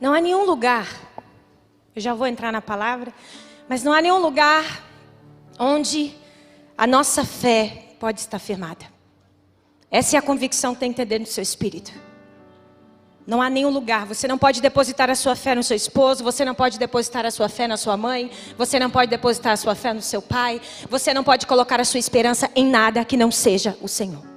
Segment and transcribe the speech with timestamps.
[0.00, 0.88] Não há nenhum lugar,
[1.94, 3.12] eu já vou entrar na palavra,
[3.68, 4.84] mas não há nenhum lugar
[5.58, 6.14] onde
[6.76, 8.86] a nossa fé pode estar firmada.
[9.90, 11.92] Essa é a convicção que tem que ter dentro do seu espírito.
[13.26, 14.06] Não há nenhum lugar.
[14.06, 17.30] Você não pode depositar a sua fé no seu esposo, você não pode depositar a
[17.30, 20.60] sua fé na sua mãe, você não pode depositar a sua fé no seu pai,
[20.88, 24.27] você não pode colocar a sua esperança em nada que não seja o Senhor.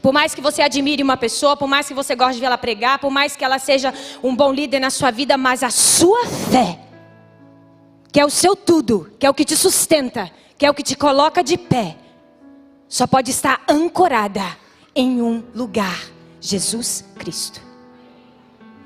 [0.00, 2.58] Por mais que você admire uma pessoa, por mais que você goste de ver ela
[2.58, 3.92] pregar, por mais que ela seja
[4.22, 6.78] um bom líder na sua vida, mas a sua fé,
[8.12, 10.82] que é o seu tudo, que é o que te sustenta, que é o que
[10.82, 11.96] te coloca de pé,
[12.88, 14.56] só pode estar ancorada
[14.94, 16.00] em um lugar:
[16.40, 17.60] Jesus Cristo.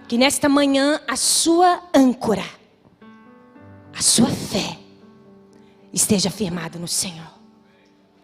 [0.07, 2.45] Que nesta manhã a sua âncora,
[3.95, 4.79] a sua fé,
[5.93, 7.39] esteja firmada no Senhor.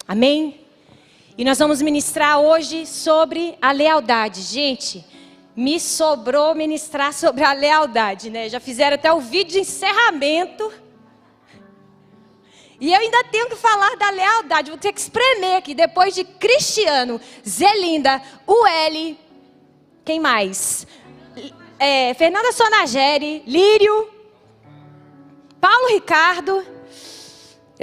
[0.08, 0.63] Amém?
[1.36, 4.40] E nós vamos ministrar hoje sobre a lealdade.
[4.40, 5.04] Gente,
[5.56, 8.48] me sobrou ministrar sobre a lealdade, né?
[8.48, 10.72] Já fizeram até o vídeo de encerramento.
[12.80, 14.70] E eu ainda tenho que falar da lealdade.
[14.70, 15.74] Vou ter que espremer aqui.
[15.74, 19.18] Depois de Cristiano, Zelinda, Ueli,
[20.04, 20.86] quem mais?
[21.80, 24.08] É, Fernanda Sonageri, Lírio,
[25.60, 26.73] Paulo Ricardo.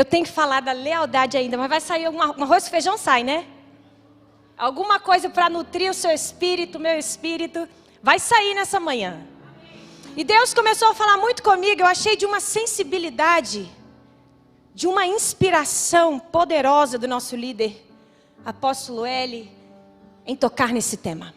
[0.02, 3.24] Eu tenho que falar da lealdade ainda, mas vai sair um arroz e feijão sai,
[3.24, 3.46] né?
[4.58, 7.70] Alguma coisa para nutrir o seu espírito, meu espírito,
[8.02, 9.22] vai sair nessa manhã.
[10.18, 13.72] E Deus começou a falar muito comigo, eu achei de uma sensibilidade,
[14.74, 17.86] de uma inspiração poderosa do nosso líder,
[18.44, 19.52] apóstolo L,
[20.26, 21.32] em tocar nesse tema.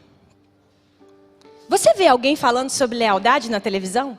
[1.69, 4.17] Você vê alguém falando sobre lealdade na televisão?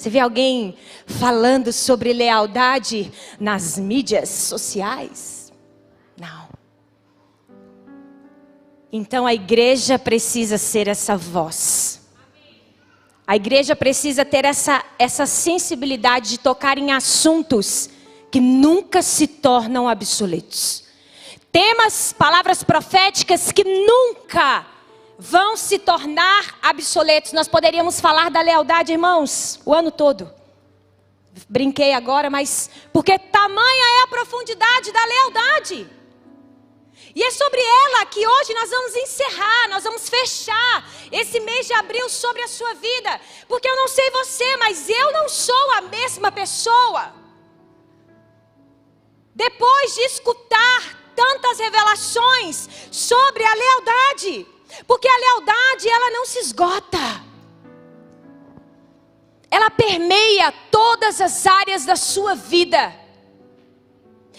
[0.00, 5.52] Você vê alguém falando sobre lealdade nas mídias sociais?
[6.18, 6.48] Não.
[8.90, 12.00] Então a igreja precisa ser essa voz.
[13.26, 17.90] A igreja precisa ter essa, essa sensibilidade de tocar em assuntos
[18.30, 20.84] que nunca se tornam obsoletos.
[21.52, 24.66] Temas, palavras proféticas que nunca
[25.20, 27.32] vão se tornar obsoletos.
[27.32, 30.32] Nós poderíamos falar da lealdade, irmãos, o ano todo.
[31.46, 35.90] Brinquei agora, mas porque tamanha é a profundidade da lealdade.
[37.14, 41.74] E é sobre ela que hoje nós vamos encerrar, nós vamos fechar esse mês de
[41.74, 43.20] abril sobre a sua vida.
[43.46, 47.12] Porque eu não sei você, mas eu não sou a mesma pessoa.
[49.34, 54.46] Depois de escutar tantas revelações sobre a lealdade,
[54.86, 57.24] porque a lealdade, ela não se esgota.
[59.50, 62.94] Ela permeia todas as áreas da sua vida.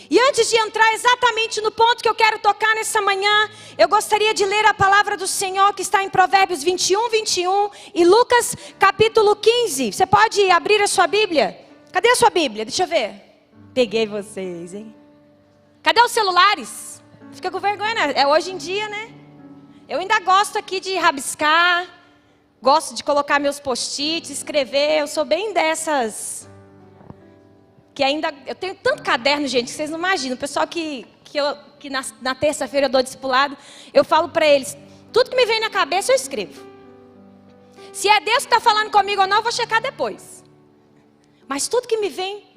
[0.09, 4.33] E antes de entrar exatamente no ponto que eu quero tocar nessa manhã, eu gostaria
[4.33, 9.35] de ler a palavra do Senhor que está em Provérbios 21, 21 e Lucas capítulo
[9.35, 9.91] 15.
[9.91, 11.57] Você pode abrir a sua Bíblia?
[11.91, 12.65] Cadê a sua Bíblia?
[12.65, 13.21] Deixa eu ver.
[13.73, 14.93] Peguei vocês, hein?
[15.83, 17.01] Cadê os celulares?
[17.31, 18.13] Fica com vergonha, né?
[18.15, 19.20] É hoje em dia, né?
[19.91, 21.85] Eu ainda gosto aqui de rabiscar,
[22.61, 25.01] gosto de colocar meus post-its, escrever.
[25.01, 26.49] Eu sou bem dessas.
[27.93, 28.33] Que ainda.
[28.47, 30.35] Eu tenho tanto caderno, gente, que vocês não imaginam.
[30.35, 33.57] O pessoal que, que, eu, que na, na terça-feira eu dou discipulado,
[33.93, 34.77] eu falo para eles:
[35.11, 36.65] tudo que me vem na cabeça eu escrevo.
[37.91, 40.41] Se é Deus que está falando comigo ou não, eu vou checar depois.
[41.49, 42.47] Mas tudo que me vem.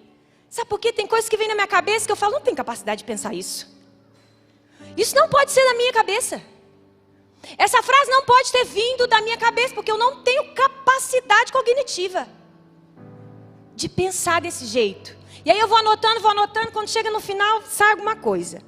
[0.48, 0.92] Sabe por quê?
[0.92, 3.34] Tem coisas que vêm na minha cabeça que eu falo, não tenho capacidade de pensar
[3.34, 3.76] isso.
[4.96, 6.53] Isso não pode ser na minha cabeça.
[7.58, 12.26] Essa frase não pode ter vindo da minha cabeça, porque eu não tenho capacidade cognitiva
[13.74, 15.16] de pensar desse jeito.
[15.44, 18.62] E aí eu vou anotando, vou anotando, quando chega no final, sai alguma coisa.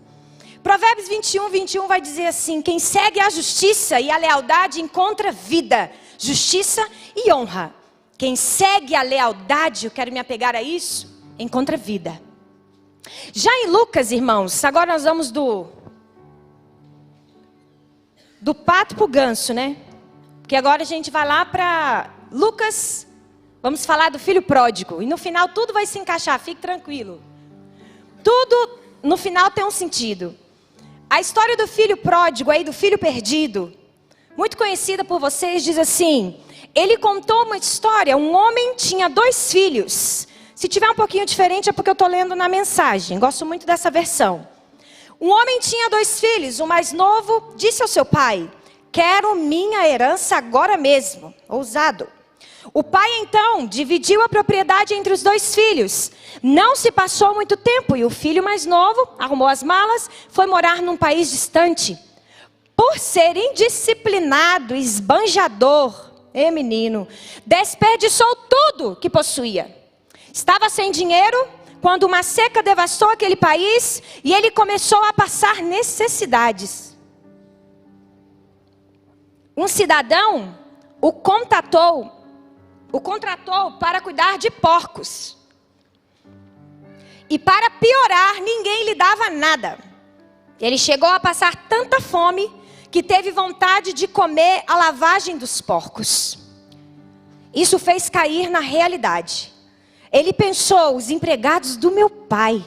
[0.62, 5.90] Provérbios 21, 21 vai dizer assim: Quem segue a justiça e a lealdade encontra vida,
[6.18, 7.74] justiça e honra.
[8.18, 12.20] Quem segue a lealdade, eu quero me apegar a isso, encontra vida.
[13.32, 15.66] Já em Lucas, irmãos, agora nós vamos do
[18.46, 19.76] do pato para o ganso, né?
[20.40, 23.04] Porque agora a gente vai lá para Lucas,
[23.60, 25.02] vamos falar do filho pródigo.
[25.02, 27.20] E no final tudo vai se encaixar, fique tranquilo.
[28.22, 30.32] Tudo no final tem um sentido.
[31.10, 33.72] A história do filho pródigo aí, do filho perdido,
[34.36, 36.36] muito conhecida por vocês, diz assim:
[36.72, 38.16] ele contou uma história.
[38.16, 40.28] Um homem tinha dois filhos.
[40.54, 43.18] Se tiver um pouquinho diferente é porque eu estou lendo na mensagem.
[43.18, 44.46] Gosto muito dessa versão.
[45.20, 46.60] Um homem tinha dois filhos.
[46.60, 48.50] O mais novo disse ao seu pai:
[48.92, 51.34] Quero minha herança agora mesmo.
[51.48, 52.08] Ousado.
[52.74, 56.10] O pai então dividiu a propriedade entre os dois filhos.
[56.42, 60.82] Não se passou muito tempo e o filho mais novo arrumou as malas, foi morar
[60.82, 61.96] num país distante.
[62.76, 67.08] Por ser indisciplinado, esbanjador, E menino,
[67.46, 69.74] desperdiçou tudo que possuía.
[70.30, 71.48] Estava sem dinheiro
[71.86, 76.98] quando uma seca devastou aquele país e ele começou a passar necessidades.
[79.56, 80.58] Um cidadão
[81.00, 82.10] o contatou,
[82.90, 85.38] o contratou para cuidar de porcos.
[87.30, 89.78] E para piorar, ninguém lhe dava nada.
[90.58, 92.52] Ele chegou a passar tanta fome
[92.90, 96.36] que teve vontade de comer a lavagem dos porcos.
[97.54, 99.54] Isso fez cair na realidade.
[100.16, 102.64] Ele pensou: os empregados do meu pai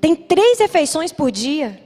[0.00, 1.80] tem três refeições por dia.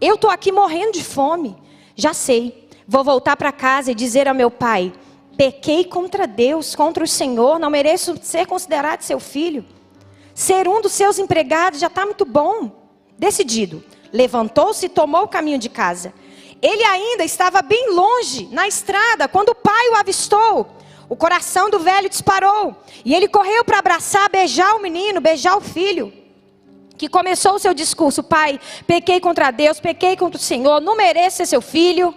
[0.00, 1.56] Eu estou aqui morrendo de fome.
[1.96, 2.68] Já sei.
[2.86, 4.92] Vou voltar para casa e dizer ao meu pai:
[5.36, 9.64] pequei contra Deus, contra o Senhor, não mereço ser considerado seu filho.
[10.32, 12.70] Ser um dos seus empregados já está muito bom.
[13.18, 13.82] Decidido,
[14.12, 16.14] levantou-se e tomou o caminho de casa.
[16.62, 20.75] Ele ainda estava bem longe, na estrada, quando o pai o avistou.
[21.08, 22.76] O coração do velho disparou.
[23.04, 26.12] E ele correu para abraçar, beijar o menino, beijar o filho.
[26.98, 31.38] Que começou o seu discurso: Pai, pequei contra Deus, pequei contra o Senhor, não mereço
[31.38, 32.14] ser seu filho.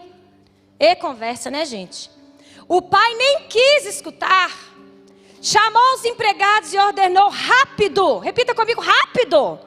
[0.79, 2.09] E conversa, né, gente?
[2.67, 4.69] O pai nem quis escutar.
[5.41, 8.19] Chamou os empregados e ordenou rápido.
[8.19, 9.59] Repita comigo, rápido.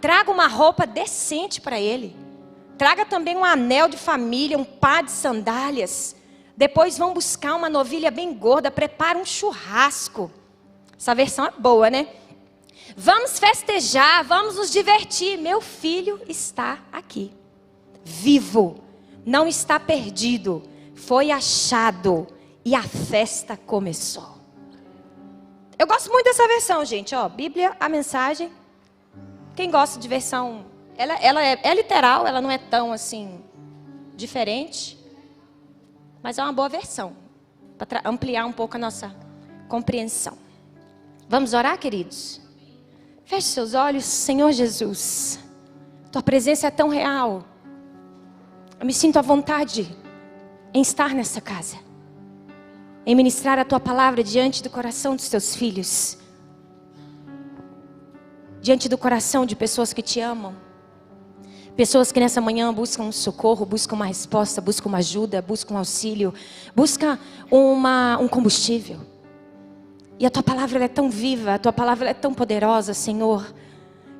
[0.00, 2.16] Traga uma roupa decente para ele.
[2.78, 6.16] Traga também um anel de família, um par de sandálias.
[6.60, 10.30] Depois vão buscar uma novilha bem gorda, prepara um churrasco.
[10.94, 12.06] Essa versão é boa, né?
[12.94, 15.38] Vamos festejar, vamos nos divertir.
[15.38, 17.32] Meu filho está aqui,
[18.04, 18.78] vivo,
[19.24, 20.62] não está perdido,
[20.94, 22.26] foi achado
[22.62, 24.36] e a festa começou.
[25.78, 27.14] Eu gosto muito dessa versão, gente.
[27.14, 28.52] Ó, Bíblia, a mensagem.
[29.56, 30.66] Quem gosta de versão,
[30.98, 33.42] ela, ela é, é literal, ela não é tão assim
[34.14, 34.99] diferente,
[36.22, 37.16] mas é uma boa versão
[37.78, 39.14] para ampliar um pouco a nossa
[39.68, 40.36] compreensão.
[41.28, 42.40] Vamos orar, queridos?
[43.24, 45.38] Feche seus olhos, Senhor Jesus.
[46.10, 47.44] Tua presença é tão real.
[48.78, 49.96] Eu me sinto à vontade
[50.74, 51.90] em estar nessa casa
[53.04, 56.18] em ministrar a tua palavra diante do coração dos teus filhos,
[58.60, 60.54] diante do coração de pessoas que te amam,
[61.80, 65.78] pessoas que nessa manhã buscam um socorro, buscam uma resposta, buscam uma ajuda, buscam um
[65.78, 66.34] auxílio,
[66.76, 67.18] buscam
[67.50, 69.00] uma, um combustível.
[70.18, 73.50] E a tua palavra é tão viva, a tua palavra é tão poderosa, Senhor,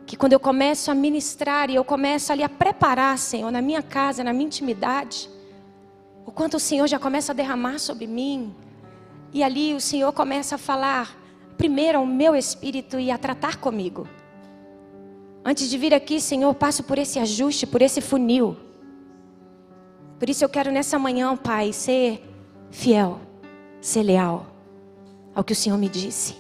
[0.07, 3.83] que quando eu começo a ministrar e eu começo ali a preparar, Senhor, na minha
[3.83, 5.29] casa, na minha intimidade,
[6.25, 8.55] o quanto o Senhor já começa a derramar sobre mim,
[9.35, 11.15] e ali o Senhor começa a falar
[11.59, 14.09] primeiro ao meu espírito e a tratar comigo.
[15.45, 18.57] Antes de vir aqui, Senhor, passo por esse ajuste, por esse funil.
[20.19, 22.23] Por isso eu quero nessa manhã, Pai, ser
[22.71, 23.21] fiel,
[23.81, 24.47] ser leal
[25.35, 26.37] ao que o Senhor me disse.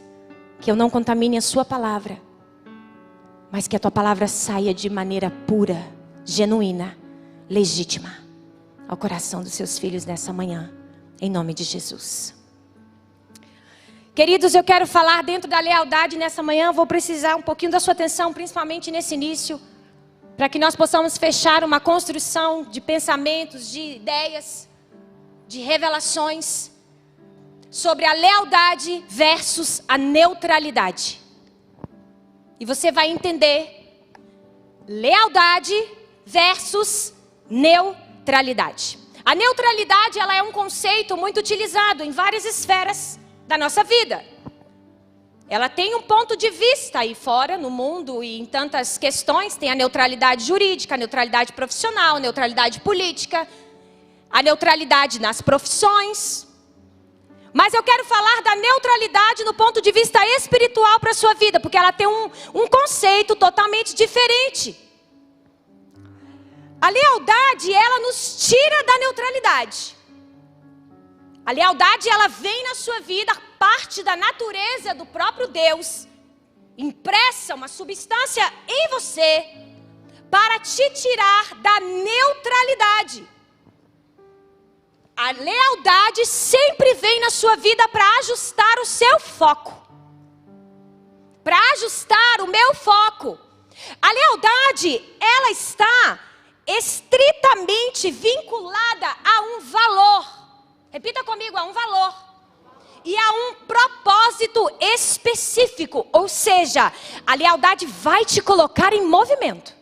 [0.60, 2.20] Que eu não contamine a Sua palavra,
[3.50, 5.82] mas que a Tua palavra saia de maneira pura,
[6.24, 6.96] genuína,
[7.48, 8.10] legítima
[8.86, 10.70] ao coração dos seus filhos nessa manhã.
[11.20, 12.39] Em nome de Jesus.
[14.20, 16.72] Queridos, eu quero falar dentro da lealdade nessa manhã.
[16.72, 19.58] Vou precisar um pouquinho da sua atenção, principalmente nesse início,
[20.36, 24.68] para que nós possamos fechar uma construção de pensamentos, de ideias,
[25.48, 26.70] de revelações
[27.70, 31.18] sobre a lealdade versus a neutralidade.
[32.60, 34.04] E você vai entender
[34.86, 35.74] lealdade
[36.26, 37.14] versus
[37.48, 38.98] neutralidade.
[39.24, 43.19] A neutralidade ela é um conceito muito utilizado em várias esferas
[43.50, 44.24] da nossa vida.
[45.48, 49.56] Ela tem um ponto de vista aí fora, no mundo e em tantas questões.
[49.56, 53.48] Tem a neutralidade jurídica, a neutralidade profissional, a neutralidade política,
[54.30, 56.46] a neutralidade nas profissões.
[57.52, 61.58] Mas eu quero falar da neutralidade no ponto de vista espiritual para a sua vida,
[61.58, 64.78] porque ela tem um, um conceito totalmente diferente.
[66.80, 69.99] A lealdade, ela nos tira da neutralidade.
[71.44, 76.06] A lealdade ela vem na sua vida, parte da natureza do próprio Deus,
[76.76, 79.44] impressa uma substância em você
[80.30, 83.28] para te tirar da neutralidade.
[85.16, 89.76] A lealdade sempre vem na sua vida para ajustar o seu foco.
[91.44, 93.38] Para ajustar o meu foco.
[94.00, 96.18] A lealdade, ela está
[96.66, 100.39] estritamente vinculada a um valor.
[100.90, 102.14] Repita comigo, há um valor.
[103.04, 106.06] E há um propósito específico.
[106.12, 106.92] Ou seja,
[107.26, 109.78] a lealdade vai te colocar em movimento.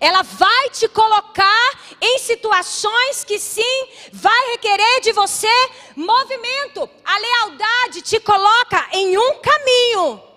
[0.00, 5.48] Ela vai te colocar em situações que sim, vai requerer de você
[5.96, 6.88] movimento.
[7.04, 10.31] A lealdade te coloca em um caminho.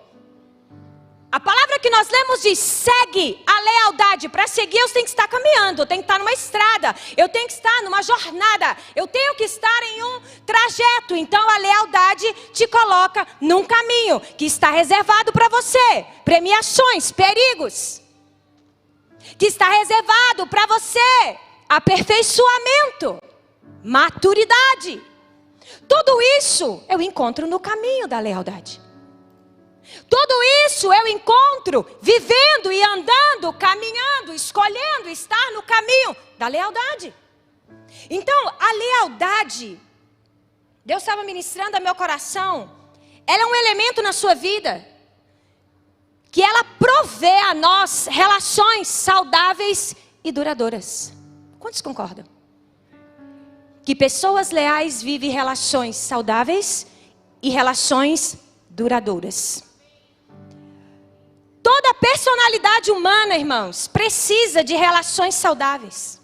[1.30, 4.28] A palavra que nós lemos diz: segue a lealdade.
[4.28, 7.46] Para seguir, eu tenho que estar caminhando, eu tenho que estar numa estrada, eu tenho
[7.46, 11.16] que estar numa jornada, eu tenho que estar em um trajeto.
[11.16, 18.00] Então, a lealdade te coloca num caminho que está reservado para você premiações, perigos
[19.38, 21.36] que está reservado para você
[21.68, 23.20] aperfeiçoamento,
[23.82, 25.02] maturidade.
[25.88, 28.85] Tudo isso eu encontro no caminho da lealdade.
[30.08, 30.34] Tudo
[30.66, 37.14] isso eu encontro vivendo e andando, caminhando, escolhendo estar no caminho da lealdade.
[38.10, 39.80] Então, a lealdade,
[40.84, 42.70] Deus estava ministrando a meu coração,
[43.26, 44.86] ela é um elemento na sua vida
[46.30, 51.12] que ela provê a nós relações saudáveis e duradouras.
[51.58, 52.26] Quantos concordam?
[53.82, 56.86] Que pessoas leais vivem relações saudáveis
[57.42, 58.38] e relações
[58.68, 59.65] duradouras.
[61.66, 66.22] Toda personalidade humana, irmãos, precisa de relações saudáveis.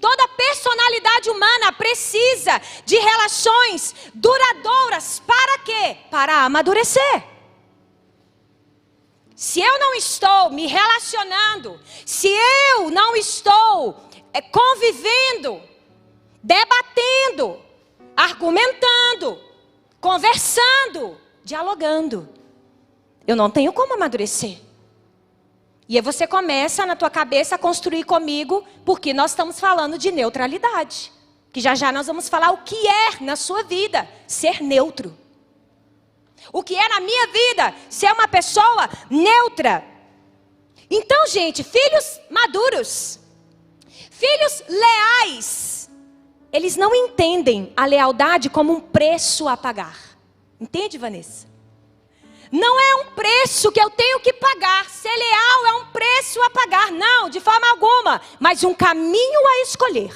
[0.00, 5.20] Toda personalidade humana precisa de relações duradouras.
[5.26, 5.96] Para quê?
[6.08, 7.24] Para amadurecer.
[9.34, 15.60] Se eu não estou me relacionando, se eu não estou é, convivendo,
[16.40, 17.60] debatendo,
[18.16, 19.36] argumentando,
[20.00, 22.43] conversando, dialogando,
[23.26, 24.58] eu não tenho como amadurecer.
[25.88, 30.10] E aí você começa na tua cabeça a construir comigo, porque nós estamos falando de
[30.10, 31.12] neutralidade.
[31.52, 35.16] Que já já nós vamos falar o que é na sua vida ser neutro.
[36.52, 39.84] O que é na minha vida ser uma pessoa neutra.
[40.90, 43.18] Então, gente, filhos maduros,
[44.10, 45.90] filhos leais,
[46.52, 49.98] eles não entendem a lealdade como um preço a pagar.
[50.60, 51.53] Entende, Vanessa?
[52.50, 54.88] Não é um preço que eu tenho que pagar.
[54.88, 56.90] Ser leal é um preço a pagar.
[56.92, 58.20] Não, de forma alguma.
[58.38, 60.14] Mas um caminho a escolher.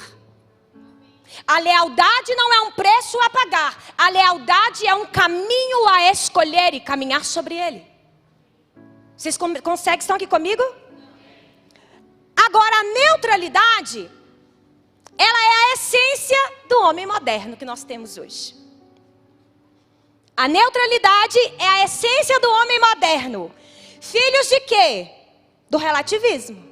[1.45, 3.93] A lealdade não é um preço a pagar.
[3.97, 7.85] A lealdade é um caminho a escolher e caminhar sobre ele.
[9.15, 9.99] Vocês conseguem?
[9.99, 10.63] Estão aqui comigo?
[12.35, 14.09] Agora, a neutralidade,
[15.17, 18.58] ela é a essência do homem moderno que nós temos hoje.
[20.39, 23.53] A neutralidade é a essência do homem moderno.
[23.99, 25.11] Filhos de quê?
[25.69, 26.63] Do relativismo.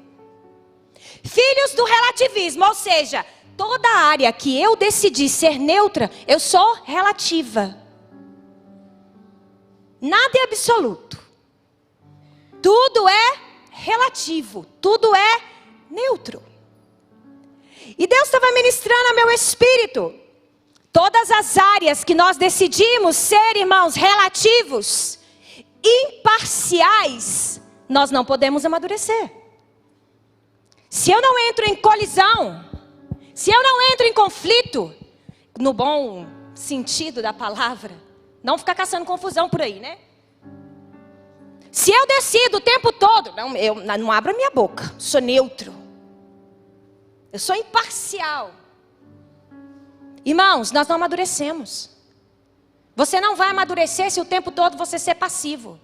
[1.21, 3.25] Filhos do relativismo, ou seja,
[3.57, 7.77] toda área que eu decidi ser neutra, eu sou relativa.
[9.99, 11.19] Nada é absoluto.
[12.61, 13.33] Tudo é
[13.71, 15.41] relativo, tudo é
[15.91, 16.41] neutro.
[17.97, 20.26] E Deus estava ministrando ao meu espírito.
[20.91, 25.19] Todas as áreas que nós decidimos ser, irmãos, relativos,
[25.83, 29.31] imparciais, nós não podemos amadurecer.
[30.89, 32.65] Se eu não entro em colisão,
[33.33, 34.93] se eu não entro em conflito,
[35.59, 36.25] no bom
[36.55, 37.93] sentido da palavra,
[38.43, 39.97] não ficar caçando confusão por aí, né?
[41.71, 45.73] Se eu decido o tempo todo, não, eu não abro a minha boca, sou neutro.
[47.31, 48.51] Eu sou imparcial.
[50.27, 51.89] Irmãos, nós não amadurecemos.
[52.93, 55.79] Você não vai amadurecer se o tempo todo você ser passivo,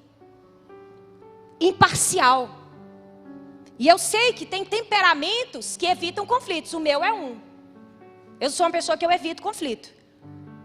[1.62, 2.50] imparcial.
[3.80, 6.74] E eu sei que tem temperamentos que evitam conflitos.
[6.74, 7.40] O meu é um.
[8.38, 9.90] Eu sou uma pessoa que eu evito conflito.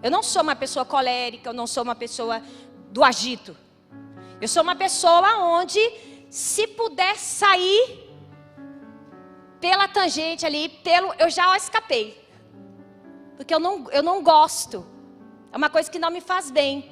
[0.02, 2.42] Eu não sou uma pessoa colérica, eu não sou uma pessoa
[2.90, 3.56] do agito.
[4.40, 5.78] Eu sou uma pessoa onde,
[6.28, 8.10] se puder sair
[9.60, 12.27] pela tangente ali, pelo, eu já escapei.
[13.38, 14.84] Porque eu não, eu não gosto.
[15.52, 16.90] É uma coisa que não me faz bem.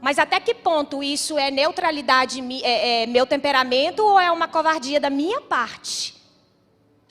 [0.00, 5.00] Mas até que ponto isso é neutralidade, é, é meu temperamento ou é uma covardia
[5.00, 6.14] da minha parte?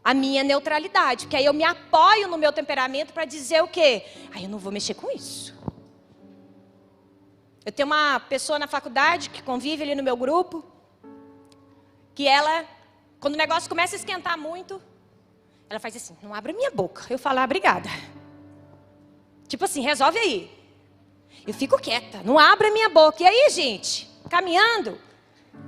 [0.02, 4.06] A minha neutralidade, porque aí eu me apoio no meu temperamento para dizer o quê?
[4.34, 5.54] Aí eu não vou mexer com isso.
[7.66, 10.64] Eu tenho uma pessoa na faculdade que convive ali no meu grupo,
[12.16, 12.66] que ela,
[13.20, 14.82] quando o negócio começa a esquentar muito,
[15.70, 17.06] ela faz assim, não abre minha boca.
[17.10, 17.90] Eu falo, ah, obrigada.
[19.48, 20.52] Tipo assim, resolve aí.
[21.46, 23.22] Eu fico quieta, não abro a minha boca.
[23.22, 25.00] E aí, gente, caminhando,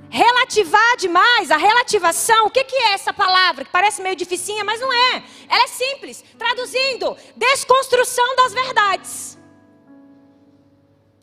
[0.08, 3.64] relativar demais, a relativação, o que, que é essa palavra?
[3.64, 5.22] Que parece meio dificinha, mas não é.
[5.48, 6.24] Ela é simples.
[6.38, 9.38] Traduzindo, desconstrução das verdades.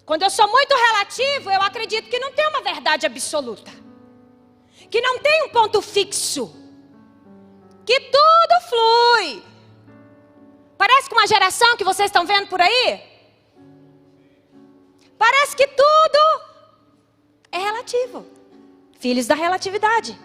[0.06, 3.72] Quando eu sou muito relativo, eu acredito que não tem uma verdade absoluta.
[4.92, 6.54] Que não tem um ponto fixo.
[7.86, 9.44] que tudo flui.
[10.84, 13.02] Parece que uma geração que vocês estão vendo por aí,
[15.18, 16.22] parece que tudo
[17.50, 18.26] é relativo.
[19.00, 20.20] Filhos da relatividade,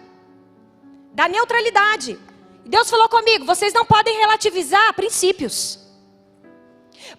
[1.13, 2.19] da neutralidade.
[2.65, 5.79] Deus falou comigo: vocês não podem relativizar princípios.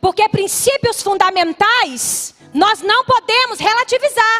[0.02, 4.38] Porque princípios fundamentais nós não podemos relativizar.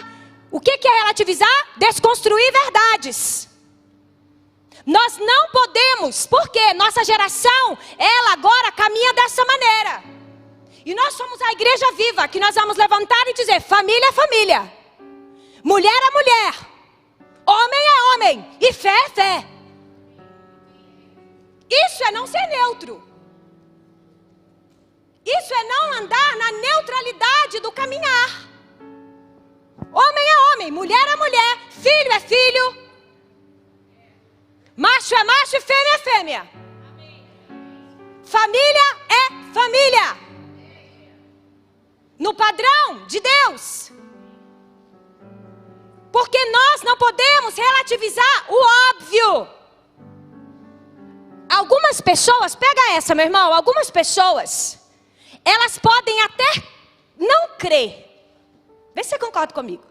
[0.51, 1.59] O que é relativizar?
[1.79, 3.49] Desconstruir verdades.
[4.91, 10.03] Nós não podemos, porque nossa geração, ela agora caminha dessa maneira.
[10.85, 14.73] E nós somos a igreja viva, que nós vamos levantar e dizer: família é família,
[15.63, 16.55] mulher é mulher,
[17.47, 19.47] homem é homem, e fé é fé.
[21.71, 23.01] Isso é não ser neutro.
[25.25, 28.31] Isso é não andar na neutralidade do caminhar.
[29.93, 32.90] Homem é homem, mulher é mulher, filho é filho,
[34.85, 36.43] macho é macho e fêmea é fêmea.
[38.37, 38.89] Família
[39.21, 39.23] é
[39.59, 40.09] família.
[42.19, 43.93] No padrão de Deus.
[46.13, 48.59] Porque nós não podemos relativizar o
[48.91, 49.49] óbvio.
[51.49, 54.81] Algumas pessoas, pega essa, meu irmão, algumas pessoas
[55.45, 56.63] elas podem até
[57.19, 58.07] não crer.
[58.95, 59.85] Vê se você concorda comigo.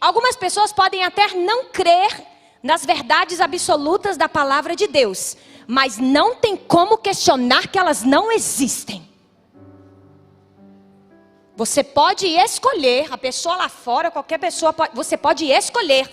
[0.00, 2.31] Algumas pessoas podem até não crer
[2.62, 8.30] nas verdades absolutas da palavra de Deus, mas não tem como questionar que elas não
[8.30, 9.08] existem.
[11.56, 16.08] Você pode escolher, a pessoa lá fora, qualquer pessoa, você pode escolher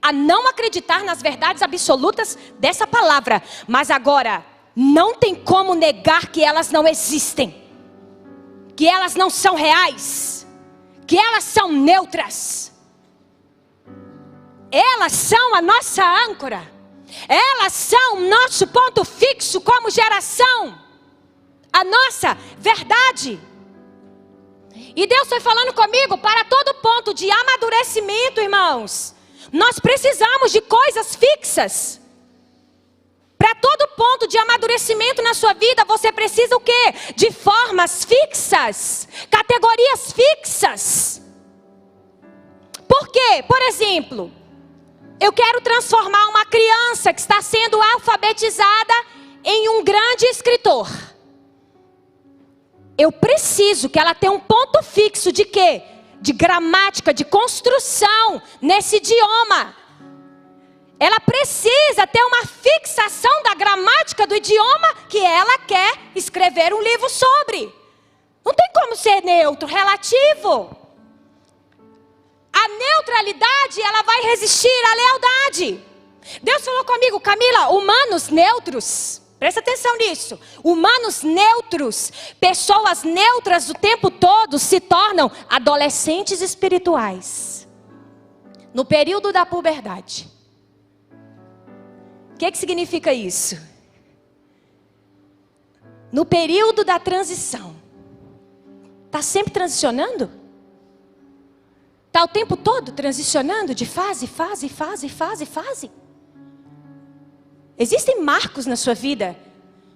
[0.00, 6.42] a não acreditar nas verdades absolutas dessa palavra, mas agora, não tem como negar que
[6.42, 7.68] elas não existem
[8.78, 10.46] que elas não são reais,
[11.04, 12.72] que elas são neutras.
[14.70, 16.70] Elas são a nossa âncora.
[17.28, 20.78] Elas são o nosso ponto fixo como geração.
[21.72, 23.40] A nossa verdade.
[24.94, 29.14] E Deus foi falando comigo para todo ponto de amadurecimento, irmãos.
[29.52, 32.00] Nós precisamos de coisas fixas.
[33.38, 36.94] Para todo ponto de amadurecimento na sua vida, você precisa o quê?
[37.14, 41.22] De formas fixas, categorias fixas.
[42.88, 43.44] Por quê?
[43.46, 44.32] Por exemplo,
[45.20, 48.94] eu quero transformar uma criança que está sendo alfabetizada
[49.44, 50.88] em um grande escritor.
[52.96, 55.82] Eu preciso que ela tenha um ponto fixo de quê?
[56.20, 59.74] De gramática, de construção nesse idioma.
[61.00, 67.08] Ela precisa ter uma fixação da gramática do idioma que ela quer escrever um livro
[67.08, 67.72] sobre.
[68.44, 70.87] Não tem como ser neutro, relativo.
[73.18, 75.84] A neutralidade, ela vai resistir à lealdade.
[76.40, 79.20] Deus falou comigo, Camila, humanos neutros.
[79.40, 80.38] Presta atenção nisso.
[80.62, 87.66] Humanos neutros, pessoas neutras o tempo todo se tornam adolescentes espirituais.
[88.72, 90.28] No período da puberdade.
[92.34, 93.58] O que, que significa isso?
[96.12, 97.74] No período da transição,
[99.06, 100.37] está sempre transicionando?
[102.08, 105.90] Está o tempo todo transicionando de fase, fase, fase, fase, fase?
[107.78, 109.36] Existem marcos na sua vida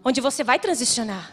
[0.04, 1.32] onde você vai transicionar.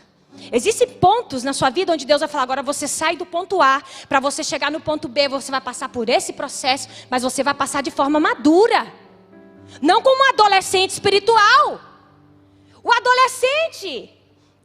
[0.51, 3.83] Existem pontos na sua vida onde Deus vai falar: agora você sai do ponto A,
[4.07, 7.53] para você chegar no ponto B, você vai passar por esse processo, mas você vai
[7.53, 8.91] passar de forma madura.
[9.81, 11.81] Não como um adolescente espiritual.
[12.81, 14.09] O adolescente,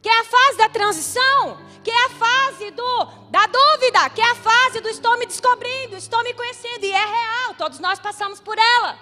[0.05, 4.29] que é a fase da transição, que é a fase do, da dúvida, que é
[4.29, 8.39] a fase do estou me descobrindo, estou me conhecendo, e é real, todos nós passamos
[8.39, 8.99] por ela.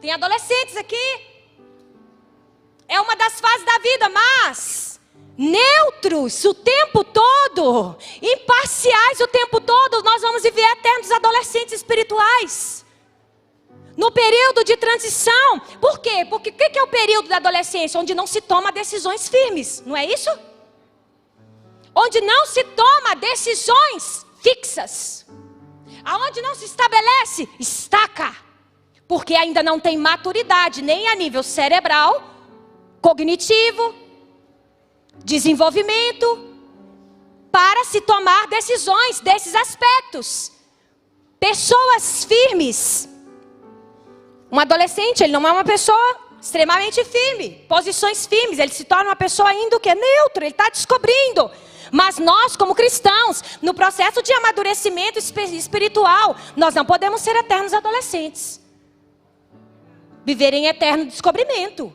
[0.00, 1.20] Tem adolescentes aqui.
[2.88, 4.98] É uma das fases da vida, mas
[5.36, 12.85] neutros o tempo todo, imparciais o tempo todo, nós vamos viver eternos adolescentes espirituais
[13.96, 15.60] no período de transição.
[15.80, 16.26] Por quê?
[16.28, 17.98] Porque o que é o período da adolescência?
[17.98, 20.30] Onde não se toma decisões firmes, não é isso?
[21.94, 25.26] Onde não se toma decisões fixas.
[26.04, 28.36] Aonde não se estabelece estaca.
[29.08, 32.22] Porque ainda não tem maturidade, nem a nível cerebral,
[33.00, 33.94] cognitivo,
[35.24, 36.44] desenvolvimento,
[37.50, 40.52] para se tomar decisões desses aspectos.
[41.38, 43.08] Pessoas firmes
[44.50, 49.16] um adolescente, ele não é uma pessoa extremamente firme, posições firmes, ele se torna uma
[49.16, 51.50] pessoa ainda que é neutra, ele está descobrindo.
[51.90, 58.60] Mas nós, como cristãos, no processo de amadurecimento espiritual, nós não podemos ser eternos adolescentes.
[60.24, 61.92] Viver em eterno descobrimento.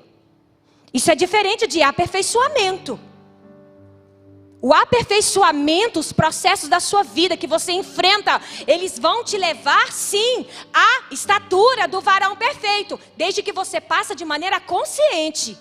[0.93, 2.99] Isso é diferente de aperfeiçoamento.
[4.61, 10.45] O aperfeiçoamento, os processos da sua vida que você enfrenta, eles vão te levar sim
[10.71, 15.57] à estatura do varão perfeito, desde que você passa de maneira consciente.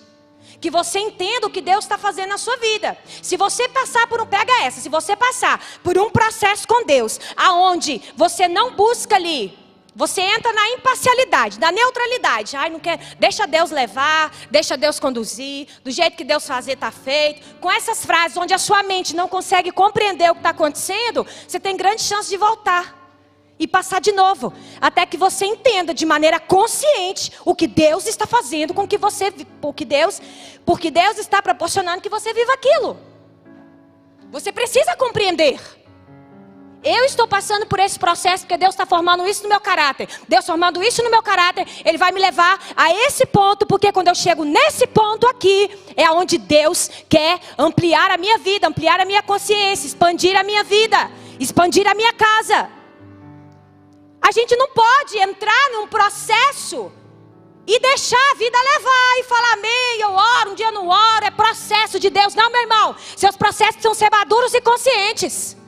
[0.59, 2.95] Que você entenda o que Deus está fazendo na sua vida.
[3.23, 7.19] Se você passar por um, pega essa, se você passar por um processo com Deus,
[7.35, 9.60] aonde você não busca ali
[9.93, 12.55] você entra na imparcialidade, na neutralidade.
[12.55, 16.91] Ai, não quer, deixa Deus levar, deixa Deus conduzir, do jeito que Deus fazer está
[16.91, 17.59] feito.
[17.59, 21.59] Com essas frases onde a sua mente não consegue compreender o que está acontecendo, você
[21.59, 22.99] tem grande chance de voltar
[23.59, 28.25] e passar de novo, até que você entenda de maneira consciente o que Deus está
[28.25, 29.29] fazendo com que você,
[29.61, 30.19] porque Deus,
[30.65, 32.97] porque Deus está proporcionando que você viva aquilo.
[34.31, 35.59] Você precisa compreender.
[36.83, 40.09] Eu estou passando por esse processo porque Deus está formando isso no meu caráter.
[40.27, 44.07] Deus formando isso no meu caráter, Ele vai me levar a esse ponto, porque quando
[44.07, 49.05] eu chego nesse ponto aqui, é onde Deus quer ampliar a minha vida, ampliar a
[49.05, 52.67] minha consciência, expandir a minha vida, expandir a minha casa.
[54.19, 56.91] A gente não pode entrar num processo
[57.67, 61.31] e deixar a vida levar e falar, amém, eu oro, um dia não oro, é
[61.31, 62.33] processo de Deus.
[62.33, 65.60] Não, meu irmão, seus processos precisam ser maduros e conscientes.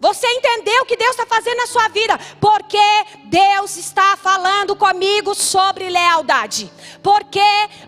[0.00, 2.18] Você entendeu o que Deus está fazendo na sua vida?
[2.40, 2.78] Porque
[3.24, 6.70] Deus está falando comigo sobre lealdade.
[7.02, 7.40] Porque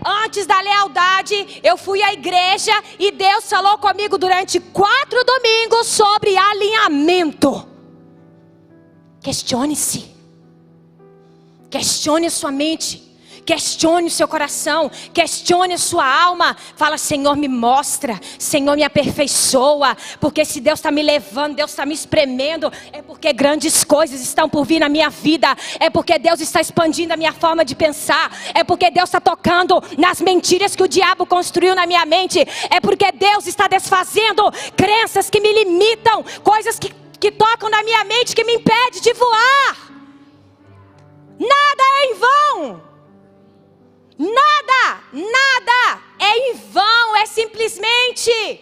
[0.04, 6.36] antes da lealdade, eu fui à igreja e Deus falou comigo durante quatro domingos sobre
[6.36, 7.68] alinhamento.
[9.22, 10.12] Questione-se.
[11.70, 13.09] Questione a sua mente.
[13.50, 16.56] Questione o seu coração, questione a sua alma.
[16.76, 19.96] Fala, Senhor, me mostra, Senhor, me aperfeiçoa.
[20.20, 24.48] Porque se Deus está me levando, Deus está me espremendo, é porque grandes coisas estão
[24.48, 25.48] por vir na minha vida.
[25.80, 28.30] É porque Deus está expandindo a minha forma de pensar.
[28.54, 32.46] É porque Deus está tocando nas mentiras que o diabo construiu na minha mente.
[32.70, 34.44] É porque Deus está desfazendo
[34.76, 39.12] crenças que me limitam, coisas que, que tocam na minha mente que me impedem de
[39.12, 39.90] voar.
[41.36, 42.89] Nada é em vão.
[44.20, 48.60] Nada, nada é em vão, é simplesmente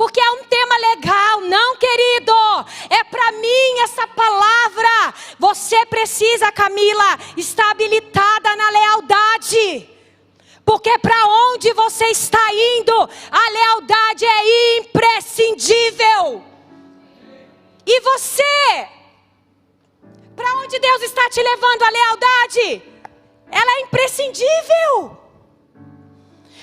[0.00, 2.32] porque é um tema legal, não, querido.
[2.88, 5.12] É para mim essa palavra.
[5.38, 9.90] Você precisa, Camila, estar habilitada na lealdade.
[10.64, 12.40] Porque para onde você está
[12.78, 16.42] indo, a lealdade é imprescindível.
[17.84, 18.88] E você?
[20.34, 22.89] Para onde Deus está te levando a lealdade?
[23.50, 25.18] Ela é imprescindível.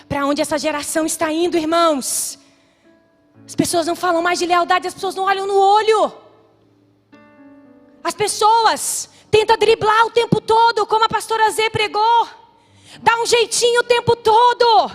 [0.08, 2.40] Para onde essa geração está indo, irmãos?
[3.46, 6.14] As pessoas não falam mais de lealdade, as pessoas não olham no olho.
[8.04, 12.28] As pessoas tentam driblar o tempo todo, como a pastora Zé pregou.
[13.02, 14.92] Dá um jeitinho o tempo todo.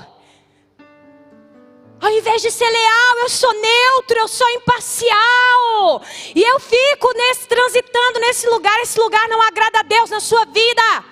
[2.01, 6.03] Ao invés de ser leal, eu sou neutro, eu sou imparcial.
[6.35, 10.45] E eu fico nesse transitando nesse lugar, esse lugar não agrada a Deus na sua
[10.47, 11.05] vida.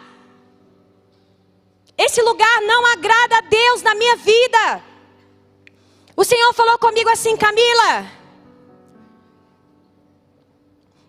[2.07, 4.83] Esse lugar não agrada a Deus na minha vida.
[6.17, 8.07] O Senhor falou comigo assim, Camila.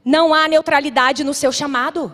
[0.03, 2.13] Não há neutralidade no seu chamado.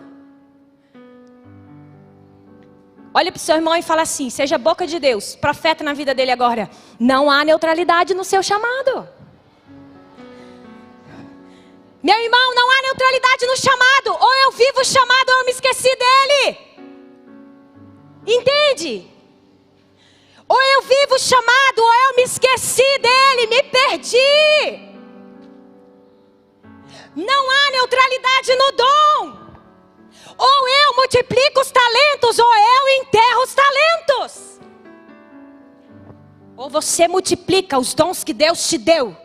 [3.12, 6.14] Olha para o seu irmão e fala assim: seja boca de Deus, profeta na vida
[6.14, 6.70] dele agora.
[7.00, 9.08] Não há neutralidade no seu chamado.
[12.00, 14.10] Meu irmão, não há neutralidade no chamado.
[14.24, 16.67] Ou eu vivo o chamado ou eu me esqueci dele.
[18.28, 19.10] Entende?
[20.46, 24.88] Ou eu vivo chamado, ou eu me esqueci dele, me perdi.
[27.16, 29.38] Não há neutralidade no dom.
[30.36, 34.60] Ou eu multiplico os talentos, ou eu enterro os talentos.
[36.54, 39.16] Ou você multiplica os dons que Deus te deu,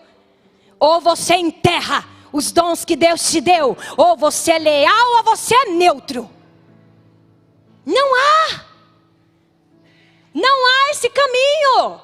[0.80, 5.54] ou você enterra os dons que Deus te deu, ou você é leal ou você
[5.56, 6.30] é neutro.
[7.86, 8.73] Não há.
[10.34, 12.02] Não há esse caminho.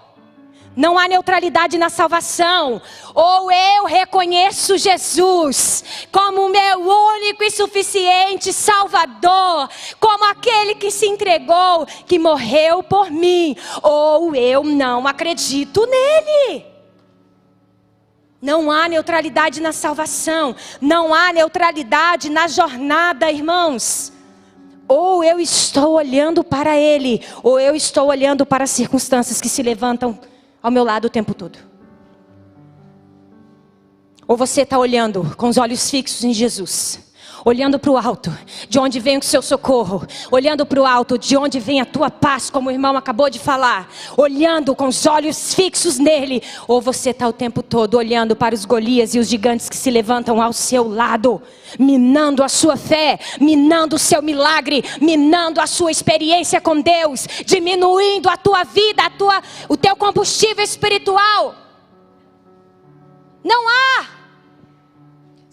[0.75, 2.81] Não há neutralidade na salvação.
[3.13, 11.85] Ou eu reconheço Jesus como meu único e suficiente Salvador, como aquele que se entregou,
[12.05, 16.65] que morreu por mim, ou eu não acredito nele.
[18.41, 24.13] Não há neutralidade na salvação, não há neutralidade na jornada, irmãos.
[24.89, 29.61] Ou eu estou olhando para Ele, ou eu estou olhando para as circunstâncias que se
[29.61, 30.17] levantam
[30.63, 31.59] ao meu lado o tempo todo.
[34.27, 37.08] Ou você está olhando com os olhos fixos em Jesus,
[37.45, 38.35] olhando para o alto,
[38.67, 42.09] de onde vem o seu socorro, olhando para o alto, de onde vem a tua
[42.09, 47.11] paz, como o irmão acabou de falar, olhando com os olhos fixos nele, ou você
[47.11, 50.53] está o tempo todo olhando para os Golias e os gigantes que se levantam ao
[50.53, 51.41] seu lado,
[51.77, 58.29] minando a sua fé, minando o seu milagre, minando a sua experiência com Deus, diminuindo
[58.29, 61.55] a tua vida, a tua, o teu combustível espiritual.
[63.43, 64.18] Não há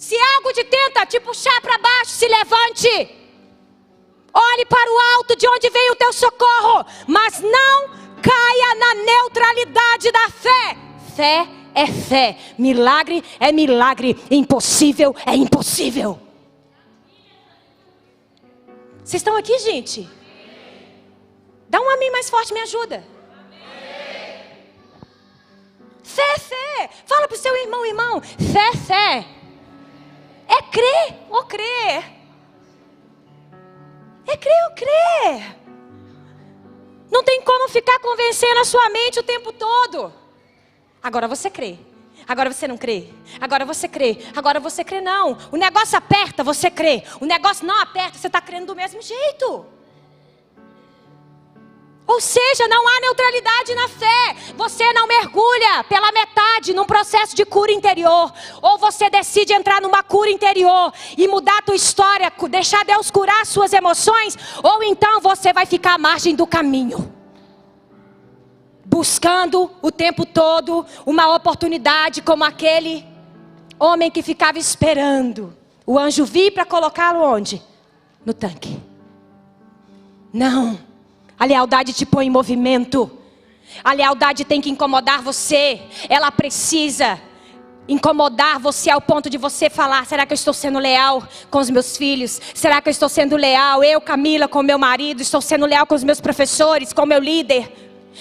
[0.07, 2.89] se algo te tenta te puxar para baixo, se levante.
[4.33, 7.89] Olhe para o alto de onde vem o teu socorro, mas não
[8.23, 10.77] caia na neutralidade da fé.
[11.17, 16.21] Fé é fé, milagre é milagre, impossível é impossível.
[19.03, 20.09] Vocês estão aqui, gente?
[21.69, 23.05] Dá um amém mais forte, me ajuda.
[26.05, 26.91] Fé, fé.
[27.07, 28.23] Fala para o seu irmão, irmão.
[28.23, 29.37] Fé, fé.
[30.49, 32.05] É crer ou crer.
[34.27, 35.57] É crer ou crer.
[37.11, 40.13] Não tem como ficar convencendo a sua mente o tempo todo.
[41.03, 41.79] Agora você crê.
[42.27, 43.09] Agora você não crê.
[43.41, 44.19] Agora você crê.
[44.35, 45.39] Agora você crê não.
[45.53, 47.05] O negócio aperta, você crê.
[47.21, 49.76] O negócio não aperta, você está crendo do mesmo jeito.
[52.07, 54.37] Ou seja, não há neutralidade na fé.
[54.57, 58.33] Você não mergulha pela metade num processo de cura interior.
[58.63, 63.45] Ou você decide entrar numa cura interior e mudar a tua história, deixar Deus curar
[63.45, 64.39] suas emoções.
[64.63, 67.13] Ou então você vai ficar à margem do caminho.
[68.85, 73.05] Buscando o tempo todo uma oportunidade como aquele
[73.81, 77.61] homem que ficava esperando o anjo vir para colocá-lo onde?
[78.25, 78.81] No tanque.
[80.33, 80.86] Não.
[81.39, 83.11] A lealdade te põe em movimento.
[83.85, 85.81] A lealdade tem que incomodar você.
[86.09, 87.21] Ela precisa
[87.89, 91.69] incomodar você ao ponto de você falar: será que eu estou sendo leal com os
[91.69, 92.41] meus filhos?
[92.55, 95.21] Será que eu estou sendo leal, eu, Camila, com meu marido?
[95.21, 97.71] Estou sendo leal com os meus professores, com meu líder?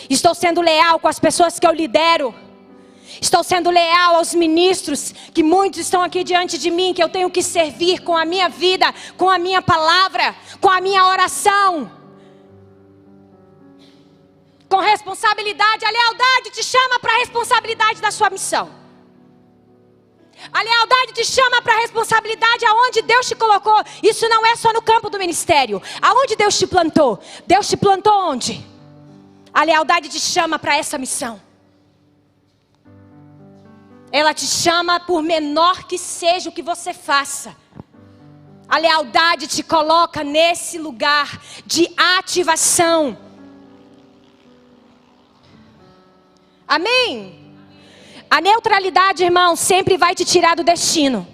[0.10, 2.36] Estou sendo leal com as pessoas que eu lidero?
[3.22, 7.30] Estou sendo leal aos ministros, que muitos estão aqui diante de mim, que eu tenho
[7.30, 11.90] que servir com a minha vida, com a minha palavra, com a minha oração?
[14.70, 15.86] Com responsabilidade.
[15.86, 18.70] A lealdade te chama para a responsabilidade da sua missão.
[20.52, 23.82] A lealdade te chama para a responsabilidade aonde Deus te colocou.
[24.04, 25.82] Isso não é só no campo do ministério.
[26.02, 27.20] Aonde Deus te plantou?
[27.48, 28.66] Deus te plantou onde?
[29.54, 31.42] A lealdade te chama para essa missão.
[34.12, 37.56] Ela te chama por menor que seja o que você faça.
[38.68, 43.25] A lealdade te coloca nesse lugar de ativação.
[46.68, 47.54] Amém?
[48.30, 51.28] A neutralidade, irmão, sempre vai te tirar do destino,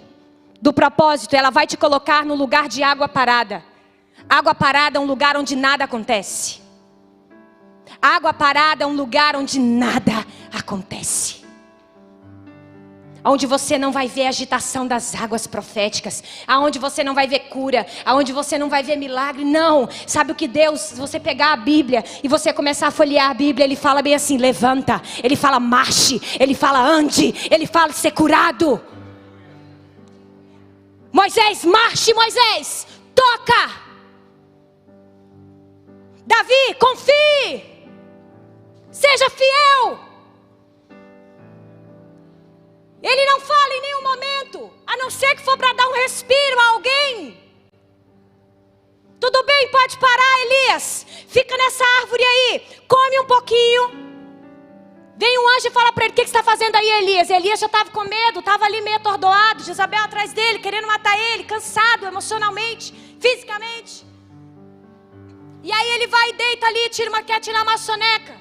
[0.60, 3.64] do propósito, ela vai te colocar no lugar de água parada.
[4.28, 6.60] Água parada é um lugar onde nada acontece.
[8.00, 11.41] Água parada é um lugar onde nada acontece
[13.24, 17.86] onde você não vai ver agitação das águas proféticas, aonde você não vai ver cura,
[18.04, 19.88] aonde você não vai ver milagre, não.
[20.06, 23.34] Sabe o que Deus, se você pegar a Bíblia e você começar a folhear a
[23.34, 28.10] Bíblia, ele fala bem assim: levanta, ele fala marche, ele fala ande, ele fala ser
[28.10, 28.80] curado.
[31.12, 33.82] Moisés, marche, Moisés, toca.
[36.26, 37.62] Davi, confie,
[38.90, 40.11] seja fiel.
[43.02, 46.60] Ele não fala em nenhum momento, a não ser que for para dar um respiro
[46.60, 47.42] a alguém.
[49.20, 51.06] Tudo bem, pode parar, Elias.
[51.28, 54.02] Fica nessa árvore aí, come um pouquinho.
[55.16, 57.30] Vem um anjo e fala para ele: O que, que você está fazendo aí, Elias?
[57.30, 59.62] Elias já estava com medo, estava ali meio atordoado.
[59.62, 64.04] Jezabel atrás dele, querendo matar ele, cansado emocionalmente, fisicamente.
[65.62, 68.34] E aí ele vai e deita ali, tira uma, quer tirar uma soneca.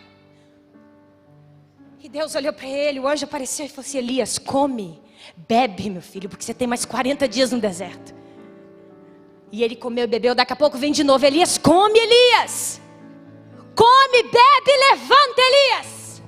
[2.11, 5.01] Deus olhou para ele, o anjo apareceu e falou assim: Elias, come,
[5.47, 8.13] bebe, meu filho, porque você tem mais 40 dias no deserto.
[9.49, 12.81] E ele comeu e bebeu, daqui a pouco vem de novo: Elias, come, Elias,
[13.73, 16.21] come, bebe, levanta, Elias.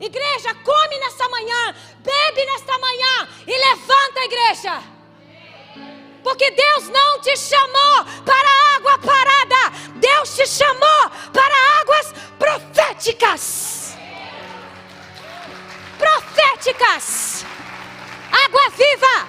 [0.00, 4.82] Igreja, come nesta manhã, bebe nesta manhã e levanta, igreja.
[6.24, 13.79] Porque Deus não te chamou para água parada, Deus te chamou para águas proféticas
[16.00, 17.44] proféticas.
[18.44, 19.28] Água viva.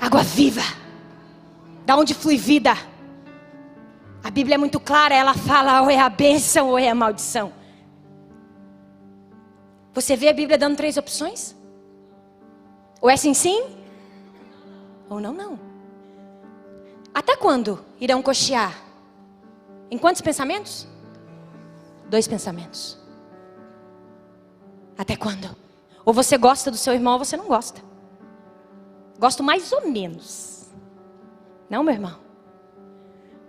[0.00, 0.62] Água viva.
[1.84, 2.74] Da onde flui vida.
[4.24, 7.52] A Bíblia é muito clara, ela fala ou é a bênção ou é a maldição.
[9.92, 11.54] Você vê a Bíblia dando três opções?
[13.00, 13.64] Ou é sim, sim?
[15.10, 15.58] Ou não, não.
[17.12, 18.80] Até quando irão cochear?
[19.90, 20.86] Em quantos pensamentos?
[22.08, 23.01] Dois pensamentos.
[25.02, 25.56] Até quando?
[26.04, 27.82] Ou você gosta do seu irmão ou você não gosta.
[29.18, 30.70] Gosto mais ou menos.
[31.68, 32.18] Não, meu irmão.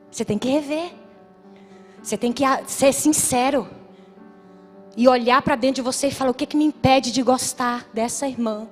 [0.09, 0.91] Você tem que rever.
[2.01, 3.69] Você tem que ser sincero.
[4.97, 7.87] E olhar para dentro de você e falar: o que, que me impede de gostar
[7.93, 8.67] dessa irmã?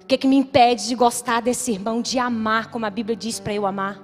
[0.00, 3.40] O que, que me impede de gostar desse irmão, de amar, como a Bíblia diz
[3.40, 4.00] para eu amar?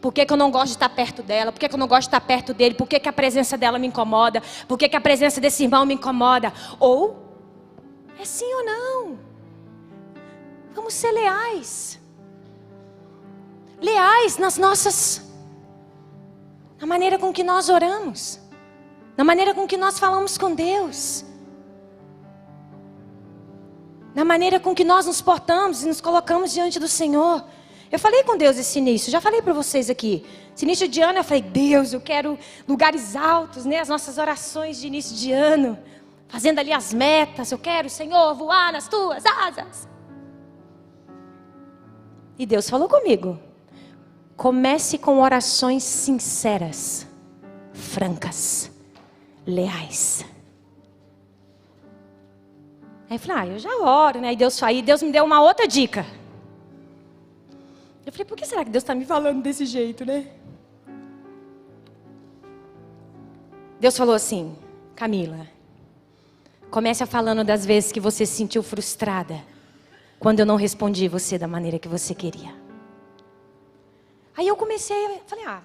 [0.00, 1.52] Por que, que, eu não gosto de estar perto dela?
[1.52, 2.74] Por que, que eu não gosto de estar perto dele?
[2.74, 4.42] Por que, que a presença dela me incomoda?
[4.66, 6.52] Por que, que a presença desse irmão me incomoda?
[6.80, 7.27] Ou
[8.18, 9.18] é sim ou não?
[10.74, 12.00] Vamos ser leais.
[13.80, 15.22] Leais nas nossas.
[16.80, 18.40] na maneira com que nós oramos.
[19.16, 21.24] Na maneira com que nós falamos com Deus.
[24.14, 27.44] Na maneira com que nós nos portamos e nos colocamos diante do Senhor.
[27.90, 30.24] Eu falei com Deus esse início, já falei para vocês aqui.
[30.54, 33.78] Esse início de ano eu falei, Deus, eu quero lugares altos, né?
[33.78, 35.78] As nossas orações de início de ano,
[36.28, 37.50] fazendo ali as metas.
[37.50, 39.88] Eu quero, Senhor, voar nas tuas asas.
[42.38, 43.38] E Deus falou comigo.
[44.36, 47.06] Comece com orações sinceras,
[47.72, 48.70] francas,
[49.44, 50.24] leais.
[53.10, 54.32] Aí eu falei, ah, eu já oro, né?
[54.34, 56.06] E Deus, aí Deus me deu uma outra dica.
[58.06, 60.30] Eu falei, por que será que Deus está me falando desse jeito, né?
[63.80, 64.56] Deus falou assim,
[64.94, 65.46] Camila,
[66.70, 69.42] comece falando das vezes que você se sentiu frustrada
[70.18, 72.54] quando eu não respondi você da maneira que você queria.
[74.36, 75.62] Aí eu comecei, falei, ah,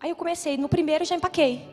[0.00, 1.68] aí eu comecei, no primeiro já empaquei.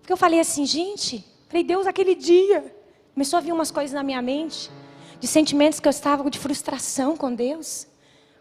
[0.00, 2.74] Porque eu falei assim, gente, falei, Deus, aquele dia,
[3.14, 4.70] começou a vir umas coisas na minha mente,
[5.18, 7.86] de sentimentos que eu estava de frustração com Deus.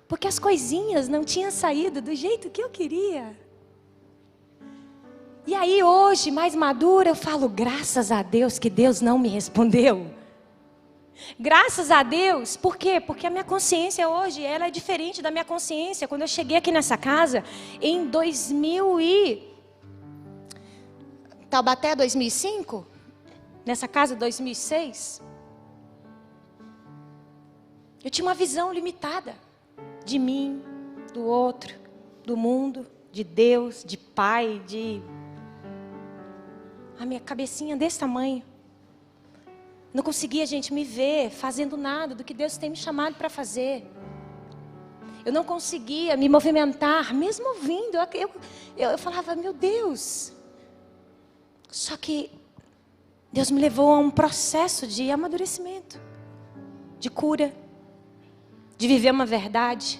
[0.07, 3.35] Porque as coisinhas não tinham saído do jeito que eu queria.
[5.45, 10.05] E aí hoje, mais madura, eu falo, graças a Deus que Deus não me respondeu.
[11.39, 12.99] Graças a Deus, por quê?
[12.99, 16.07] Porque a minha consciência hoje, ela é diferente da minha consciência.
[16.07, 17.43] Quando eu cheguei aqui nessa casa,
[17.81, 19.51] em 2000 e...
[21.49, 22.85] Taubaté 2005?
[23.65, 25.21] Nessa casa 2006?
[28.03, 29.35] Eu tinha uma visão limitada
[30.03, 30.61] de mim,
[31.13, 31.75] do outro,
[32.25, 35.01] do mundo, de Deus, de pai, de.
[37.01, 38.43] A minha cabecinha desse tamanho.
[39.91, 43.87] Não conseguia, gente, me ver fazendo nada do que Deus tem me chamado para fazer.
[45.25, 47.97] Eu não conseguia me movimentar, mesmo ouvindo.
[48.13, 48.29] Eu,
[48.77, 50.31] eu, eu falava, meu Deus.
[51.71, 52.29] Só que
[53.33, 55.99] Deus me levou a um processo de amadurecimento,
[56.99, 57.51] de cura,
[58.77, 59.99] de viver uma verdade.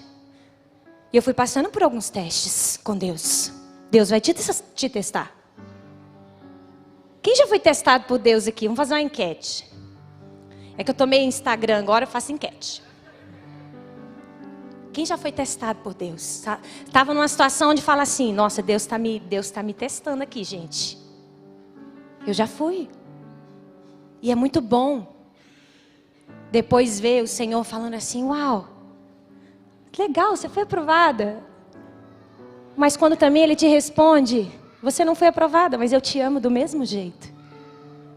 [1.12, 3.50] E eu fui passando por alguns testes com Deus.
[3.90, 5.41] Deus vai te, te testar.
[7.22, 8.66] Quem já foi testado por Deus aqui?
[8.66, 9.70] Vamos fazer uma enquete.
[10.76, 12.82] É que eu tomei Instagram agora, eu faço enquete.
[14.92, 16.44] Quem já foi testado por Deus?
[16.84, 20.44] Estava numa situação onde fala assim: Nossa, Deus está me, Deus tá me testando aqui,
[20.44, 20.98] gente.
[22.26, 22.90] Eu já fui.
[24.20, 25.10] E é muito bom.
[26.50, 28.72] Depois ver o Senhor falando assim: Uau,
[29.98, 31.42] Legal, você foi aprovada.
[32.76, 34.50] Mas quando também ele te responde,
[34.82, 37.32] você não foi aprovada, mas eu te amo do mesmo jeito.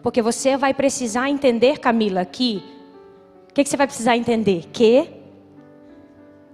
[0.01, 2.63] Porque você vai precisar entender, Camila, que.
[3.49, 4.65] O que, que você vai precisar entender?
[4.73, 5.09] Que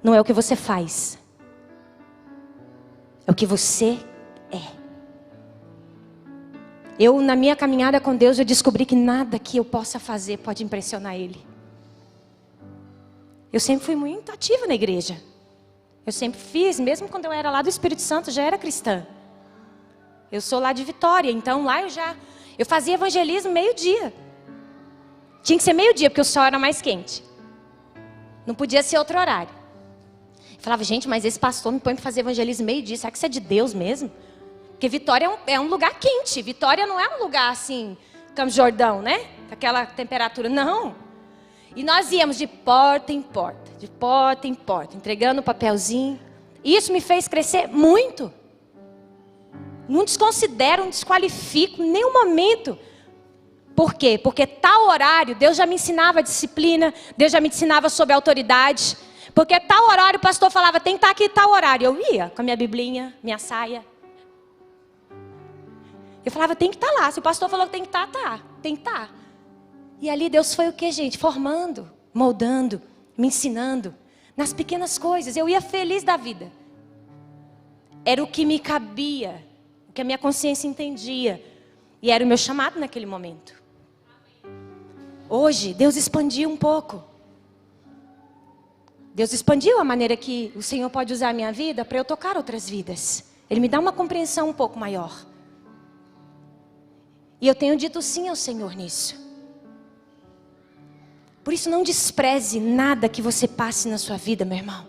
[0.04, 1.17] não é o que você faz,
[3.26, 3.97] é o que você
[4.52, 4.82] é.
[7.00, 10.63] Eu, na minha caminhada com Deus, eu descobri que nada que eu possa fazer pode
[10.63, 11.43] impressionar Ele.
[13.52, 15.19] Eu sempre fui muito ativa na igreja.
[16.06, 19.06] Eu sempre fiz, mesmo quando eu era lá do Espírito Santo, já era cristã.
[20.32, 22.15] Eu sou lá de Vitória, então lá eu já
[22.58, 24.13] eu fazia evangelismo meio-dia.
[25.44, 27.24] Tinha que ser meio-dia porque o sol era mais quente.
[28.46, 29.54] Não podia ser outro horário.
[30.54, 32.97] Eu falava, gente, mas esse pastor me põe para fazer evangelismo meio-dia.
[32.97, 34.12] Será que isso é de Deus mesmo?
[34.72, 36.41] Porque Vitória é um, é um, lugar quente.
[36.41, 37.97] Vitória não é um lugar assim,
[38.36, 39.26] Campos Jordão, né?
[39.49, 40.47] Aquela temperatura.
[40.47, 40.95] Não.
[41.76, 46.20] E nós íamos de porta em porta, de porta em porta, entregando o papelzinho.
[46.64, 48.32] Isso me fez crescer muito.
[49.88, 52.78] Não desconsidero, não desqualifico em nenhum momento.
[53.76, 54.18] Por quê?
[54.18, 58.98] Porque tal horário, Deus já me ensinava disciplina, Deus já me ensinava sobre autoridade.
[59.34, 61.86] Porque tal horário o pastor falava, tem que estar aqui tal horário.
[61.86, 63.86] Eu ia com a minha biblinha, minha saia.
[66.24, 67.10] Eu falava, tem que estar lá.
[67.12, 68.40] Se o pastor falou que tem que estar, tá.
[68.62, 69.10] Tem que estar.
[70.00, 71.18] E ali Deus foi o que, gente?
[71.18, 71.90] Formando.
[72.14, 72.82] moldando,
[73.18, 73.96] me ensinando
[74.36, 75.38] nas pequenas coisas.
[75.38, 76.52] Eu ia feliz da vida.
[78.04, 79.46] Era o que me cabia,
[79.92, 81.44] o que a minha consciência entendia.
[82.02, 83.62] E era o meu chamado naquele momento.
[85.28, 87.04] Hoje, Deus expandiu um pouco.
[89.14, 92.38] Deus expandiu a maneira que o Senhor pode usar a minha vida para eu tocar
[92.38, 93.26] outras vidas.
[93.50, 95.26] Ele me dá uma compreensão um pouco maior.
[97.42, 99.20] E eu tenho dito sim ao Senhor nisso.
[101.44, 104.88] Por isso, não despreze nada que você passe na sua vida, meu irmão.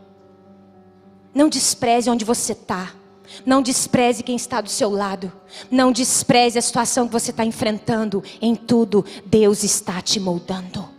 [1.35, 3.02] Não despreze onde você está.
[3.45, 5.33] Não despreze quem está do seu lado.
[5.71, 8.23] Não despreze a situação que você está enfrentando.
[8.41, 10.93] Em tudo, Deus está te moldando.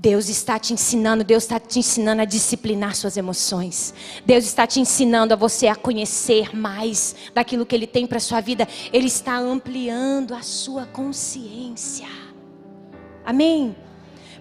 [0.00, 3.92] Deus está te ensinando, Deus está te ensinando a disciplinar suas emoções.
[4.24, 8.40] Deus está te ensinando a você a conhecer mais daquilo que Ele tem para sua
[8.40, 8.68] vida.
[8.92, 12.06] Ele está ampliando a sua consciência.
[13.26, 13.74] Amém?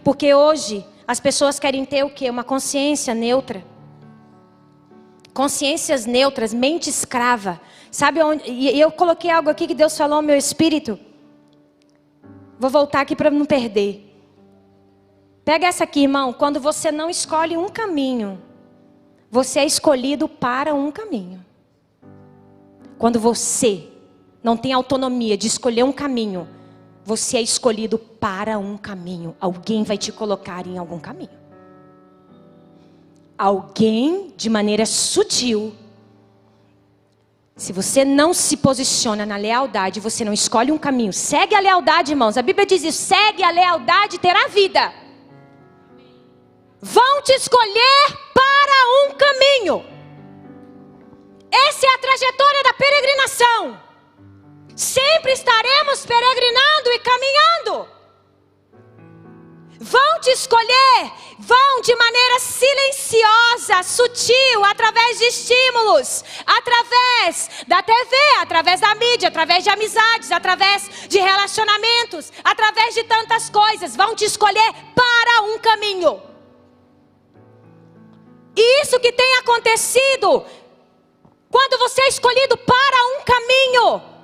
[0.04, 2.30] Porque hoje as pessoas querem ter o quê?
[2.30, 3.66] Uma consciência neutra.
[5.38, 7.62] Consciências neutras, mente escrava.
[7.92, 8.50] Sabe onde?
[8.50, 10.98] E eu coloquei algo aqui que Deus falou ao meu espírito.
[12.58, 14.20] Vou voltar aqui para não perder.
[15.46, 16.34] Pega essa aqui, irmão.
[16.34, 18.42] Quando você não escolhe um caminho,
[19.30, 21.46] você é escolhido para um caminho.
[22.98, 23.88] Quando você
[24.42, 26.48] não tem autonomia de escolher um caminho,
[27.06, 29.36] você é escolhido para um caminho.
[29.40, 31.30] Alguém vai te colocar em algum caminho.
[33.38, 35.76] Alguém, de maneira sutil,
[37.56, 41.12] se você não se posiciona na lealdade, você não escolhe um caminho.
[41.12, 42.38] Segue a lealdade, irmãos.
[42.38, 44.94] A Bíblia diz isso: segue a lealdade, terá vida.
[46.80, 49.86] Vão te escolher para um caminho.
[51.52, 53.82] Essa é a trajetória da peregrinação.
[54.76, 57.97] Sempre estaremos peregrinando e caminhando.
[59.80, 68.82] Vão te escolher, vão de maneira silenciosa, sutil, através de estímulos, através da TV, através
[68.82, 73.96] da mídia, através de amizades, através de relacionamentos, através de tantas coisas.
[73.96, 76.24] Vão te escolher para um caminho.
[78.56, 80.44] E isso que tem acontecido,
[81.52, 84.17] quando você é escolhido para um caminho,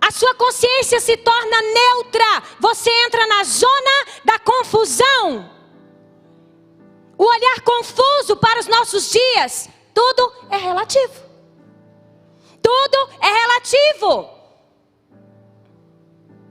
[0.00, 5.50] a sua consciência se torna neutra, você entra na zona da confusão.
[7.16, 11.28] O olhar confuso para os nossos dias, tudo é relativo.
[12.62, 14.38] Tudo é relativo.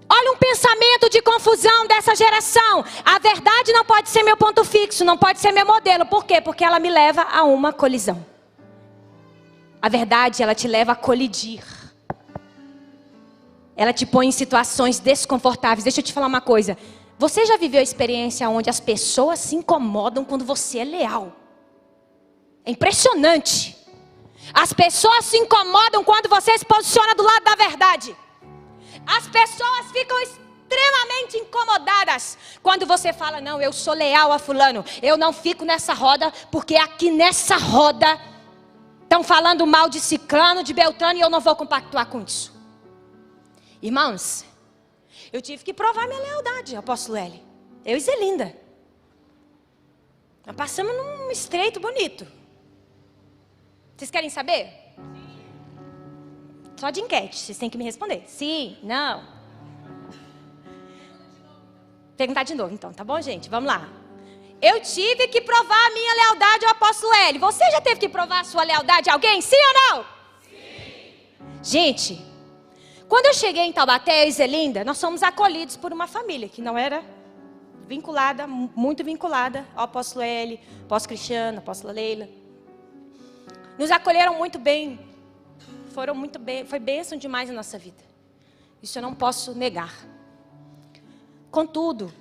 [0.09, 2.83] Olha um pensamento de confusão dessa geração.
[3.03, 6.05] A verdade não pode ser meu ponto fixo, não pode ser meu modelo.
[6.05, 6.39] Por quê?
[6.41, 8.25] Porque ela me leva a uma colisão.
[9.81, 11.76] A verdade, ela te leva a colidir.
[13.77, 15.83] Ela te põe em situações desconfortáveis.
[15.83, 16.75] Deixa eu te falar uma coisa.
[17.19, 21.31] Você já viveu a experiência onde as pessoas se incomodam quando você é leal?
[22.65, 23.77] É impressionante.
[24.53, 28.15] As pessoas se incomodam quando você se posiciona do lado da verdade.
[29.05, 34.83] As pessoas ficam extremamente incomodadas quando você fala: Não, eu sou leal a Fulano.
[35.01, 38.19] Eu não fico nessa roda, porque aqui nessa roda
[39.03, 42.56] estão falando mal de Ciclano, de Beltrano, e eu não vou compactuar com isso.
[43.81, 44.45] Irmãos,
[45.31, 47.43] eu tive que provar minha lealdade, apóstolo L.
[47.85, 48.55] Eu e Zelinda.
[50.45, 52.25] Nós passamos num estreito bonito.
[53.95, 54.71] Vocês querem saber?
[56.77, 58.23] Só de enquete, vocês têm que me responder.
[58.27, 59.23] Sim, não.
[62.15, 63.49] Perguntar de novo, então, tá bom, gente?
[63.49, 63.89] Vamos lá.
[64.59, 67.37] Eu tive que provar a minha lealdade ao apóstolo L.
[67.37, 69.39] Você já teve que provar a sua lealdade a alguém?
[69.39, 70.05] Sim ou não?
[70.41, 71.63] Sim.
[71.63, 72.25] Gente,
[73.07, 76.61] quando eu cheguei em Taubaté, eu e Zelinda, nós fomos acolhidos por uma família que
[76.61, 77.03] não era
[77.87, 82.27] vinculada, muito vinculada ao apóstolo L, apóstolo Cristiano, apóstolo Leila.
[83.79, 84.99] Nos acolheram muito bem,
[85.93, 88.03] foram muito bem, foi bênção demais na nossa vida.
[88.83, 89.93] Isso eu não posso negar.
[91.49, 92.11] Contudo,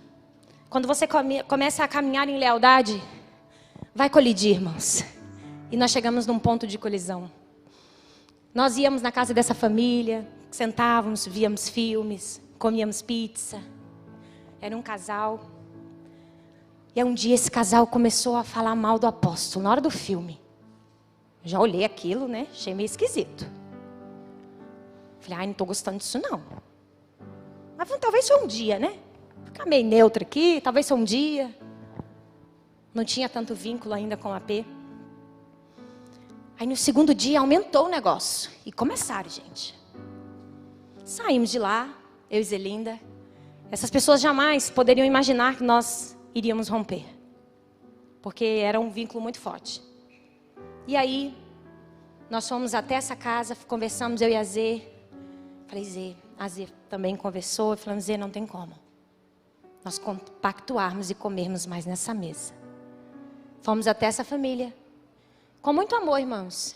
[0.70, 3.02] quando você come, começa a caminhar em lealdade,
[3.92, 5.04] vai colidir, irmãos.
[5.70, 7.28] E nós chegamos num ponto de colisão.
[8.54, 10.26] Nós íamos na casa dessa família,
[10.56, 13.62] Sentávamos, víamos filmes, comíamos pizza.
[14.58, 15.38] Era um casal.
[16.94, 20.40] E um dia esse casal começou a falar mal do apóstolo na hora do filme.
[21.44, 22.46] Já olhei aquilo, né?
[22.50, 23.46] Achei meio esquisito.
[25.20, 26.42] Falei, ai, não estou gostando disso não.
[27.76, 28.98] Mas talvez foi um dia, né?
[29.44, 31.54] Ficar meio neutro aqui, talvez foi um dia.
[32.94, 34.64] Não tinha tanto vínculo ainda com a P.
[36.58, 38.50] Aí no segundo dia aumentou o negócio.
[38.64, 39.84] E começaram, gente.
[41.06, 41.88] Saímos de lá,
[42.28, 42.98] eu e Zelinda.
[43.70, 47.04] Essas pessoas jamais poderiam imaginar que nós iríamos romper.
[48.20, 49.80] Porque era um vínculo muito forte.
[50.84, 51.32] E aí,
[52.28, 54.82] nós fomos até essa casa, conversamos eu e a Zê.
[55.68, 57.76] Falei, Zê, a Zê também conversou.
[57.76, 58.72] Falamos, Zê, não tem como.
[59.84, 62.52] Nós compactuarmos e comermos mais nessa mesa.
[63.62, 64.74] Fomos até essa família.
[65.62, 66.74] Com muito amor, irmãos.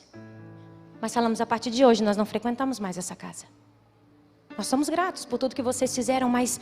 [1.01, 3.47] Mas falamos, a partir de hoje, nós não frequentamos mais essa casa.
[4.61, 6.61] Nós somos gratos por tudo que vocês fizeram, mas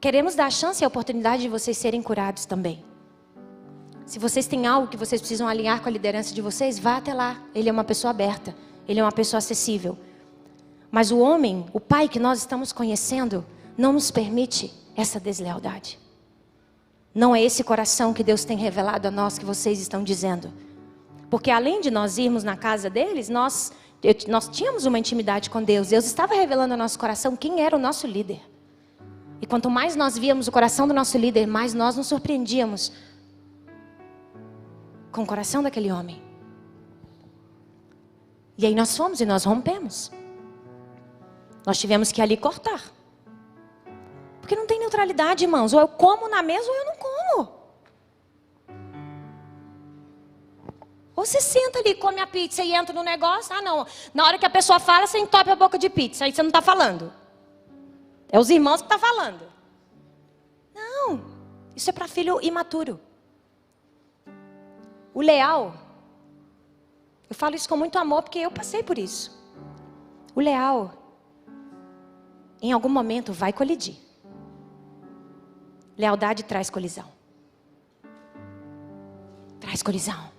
[0.00, 2.82] queremos dar a chance e a oportunidade de vocês serem curados também.
[4.06, 7.12] Se vocês têm algo que vocês precisam alinhar com a liderança de vocês, vá até
[7.12, 7.38] lá.
[7.54, 8.56] Ele é uma pessoa aberta,
[8.88, 9.98] ele é uma pessoa acessível.
[10.90, 13.44] Mas o homem, o pai que nós estamos conhecendo,
[13.76, 15.98] não nos permite essa deslealdade.
[17.14, 20.50] Não é esse coração que Deus tem revelado a nós que vocês estão dizendo.
[21.28, 23.70] Porque além de nós irmos na casa deles, nós,
[24.28, 25.88] nós tínhamos uma intimidade com Deus.
[25.88, 28.40] Deus estava revelando ao nosso coração quem era o nosso líder.
[29.40, 32.92] E quanto mais nós víamos o coração do nosso líder, mais nós nos surpreendíamos
[35.10, 36.22] com o coração daquele homem.
[38.56, 40.10] E aí nós fomos e nós rompemos.
[41.64, 42.82] Nós tivemos que ali cortar.
[44.40, 45.72] Porque não tem neutralidade, irmãos.
[45.72, 47.57] Ou eu como na mesa ou eu não como.
[51.18, 53.52] Ou você senta ali, come a pizza e entra no negócio.
[53.52, 53.84] Ah, não.
[54.14, 56.24] Na hora que a pessoa fala, você entope a boca de pizza.
[56.24, 57.12] Aí você não está falando.
[58.30, 59.42] É os irmãos que estão tá falando.
[60.72, 61.20] Não.
[61.74, 63.00] Isso é para filho imaturo.
[65.12, 65.74] O leal,
[67.28, 69.36] eu falo isso com muito amor porque eu passei por isso.
[70.36, 70.92] O leal,
[72.62, 73.96] em algum momento, vai colidir.
[75.96, 77.10] Lealdade traz colisão.
[79.58, 80.37] Traz colisão.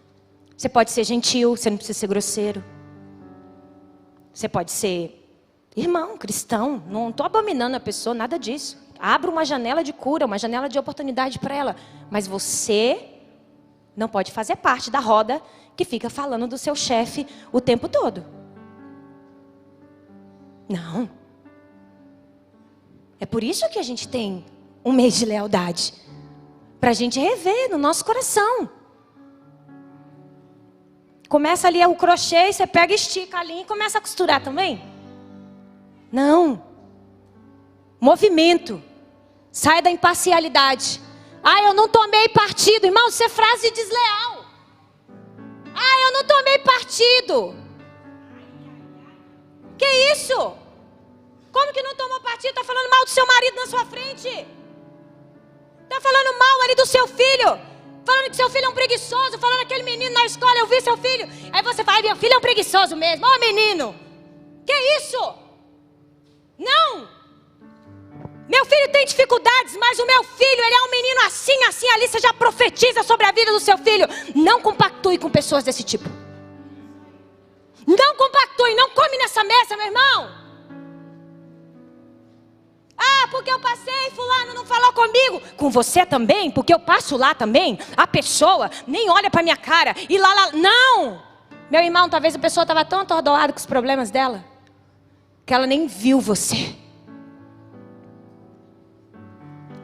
[0.59, 2.61] Você pode ser gentil, você não precisa ser grosseiro.
[4.33, 5.25] Você pode ser
[5.73, 6.83] irmão, cristão.
[6.89, 8.77] Não estou abominando a pessoa, nada disso.
[8.99, 11.77] Abra uma janela de cura, uma janela de oportunidade para ela.
[12.11, 13.21] Mas você
[13.95, 15.41] não pode fazer parte da roda
[15.77, 18.25] que fica falando do seu chefe o tempo todo.
[20.67, 21.09] Não.
[23.17, 24.45] É por isso que a gente tem
[24.83, 25.93] um mês de lealdade
[26.81, 28.77] para a gente rever no nosso coração.
[31.29, 34.83] Começa ali o crochê, você pega, estica ali e começa a costurar também.
[36.11, 36.63] Não.
[38.01, 38.81] Movimento.
[39.51, 40.99] Sai da imparcialidade.
[41.43, 42.85] Ah, eu não tomei partido.
[42.85, 44.45] Irmão, isso é frase desleal.
[45.75, 47.55] Ah, eu não tomei partido.
[49.77, 50.57] Que isso?
[51.51, 52.49] Como que não tomou partido?
[52.49, 54.47] Está falando mal do seu marido na sua frente.
[55.83, 57.68] Está falando mal ali do seu filho.
[58.09, 59.37] Falando que seu filho é um preguiçoso.
[59.37, 61.29] Falando aquele menino na escola, eu vi seu filho.
[61.53, 63.23] Aí você fala, meu filho é um preguiçoso mesmo.
[63.23, 63.95] Ó, oh, menino.
[64.65, 65.35] Que isso?
[66.57, 67.07] Não.
[68.47, 72.07] Meu filho tem dificuldades, mas o meu filho, ele é um menino assim, assim, ali.
[72.07, 74.07] Você já profetiza sobre a vida do seu filho.
[74.33, 76.09] Não compactue com pessoas desse tipo.
[77.85, 80.38] Não compactue, não come nessa mesa, meu irmão.
[82.99, 85.41] Ah, porque eu passei, fulano não falou comigo.
[85.55, 87.79] Com você também, porque eu passo lá também.
[87.95, 91.21] A pessoa nem olha para minha cara e lá, lá, não.
[91.71, 94.43] Meu irmão, talvez a pessoa estava tão atordoada com os problemas dela
[95.45, 96.75] que ela nem viu você.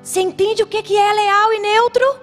[0.01, 2.20] Você entende o que é leal e neutro?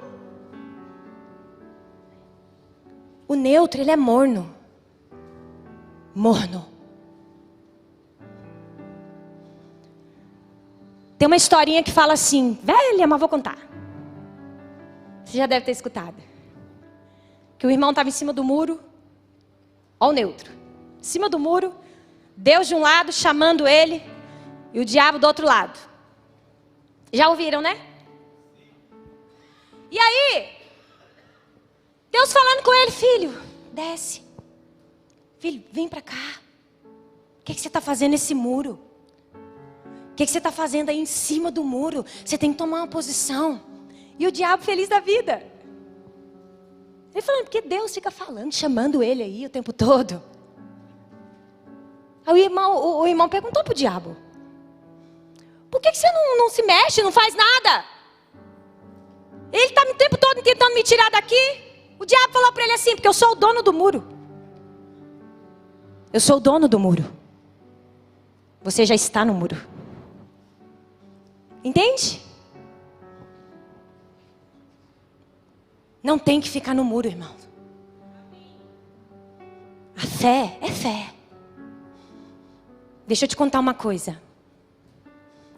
[3.27, 4.55] O neutro, ele é morno.
[6.15, 6.72] Morno.
[11.23, 13.57] Tem uma historinha que fala assim, velha, mas vou contar.
[15.25, 16.21] Você já deve ter escutado.
[17.57, 18.81] Que o irmão estava em cima do muro.
[20.01, 20.51] Olha o neutro.
[20.99, 21.73] Em cima do muro.
[22.37, 24.03] Deus de um lado chamando ele.
[24.75, 25.79] E o diabo do outro lado.
[27.13, 27.81] Já ouviram, né?
[29.93, 30.49] E aí,
[32.11, 33.43] Deus falando com ele, filho,
[33.73, 34.23] desce.
[35.39, 36.41] Filho, vem para cá.
[36.85, 38.82] O que, que você está fazendo nesse muro?
[40.13, 42.05] O que, que você está fazendo aí em cima do muro?
[42.25, 43.61] Você tem que tomar uma posição.
[44.19, 45.43] E o diabo feliz da vida.
[47.15, 50.23] Ele falando, porque Deus fica falando, chamando ele aí o tempo todo.
[52.27, 54.15] Aí o irmão, o, o irmão perguntou para o diabo:
[55.71, 57.85] por que, que você não, não se mexe, não faz nada?
[59.51, 61.95] Ele está o tempo todo tentando me tirar daqui.
[61.99, 64.07] O diabo falou para ele assim: porque eu sou o dono do muro.
[66.13, 67.05] Eu sou o dono do muro.
[68.63, 69.72] Você já está no muro.
[71.65, 72.21] Entende?
[76.03, 77.35] Não tem que ficar no muro, irmão.
[79.97, 81.11] A fé é fé.
[83.07, 84.21] Deixa eu te contar uma coisa.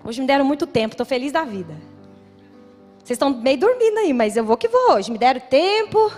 [0.05, 1.74] Hoje me deram muito tempo, estou feliz da vida.
[2.98, 5.11] Vocês estão meio dormindo aí, mas eu vou que vou hoje.
[5.11, 6.12] Me deram tempo.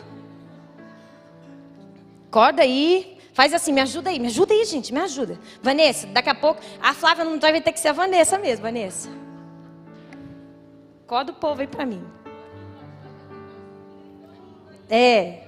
[2.29, 3.17] Acorda aí.
[3.33, 5.39] Faz assim, me ajuda aí, me ajuda aí, gente, me ajuda.
[5.63, 9.11] Vanessa, daqui a pouco, a Flávia não vai ter que ser a Vanessa mesmo, Vanessa.
[11.07, 12.05] Acorda o povo aí para mim.
[14.91, 15.45] É.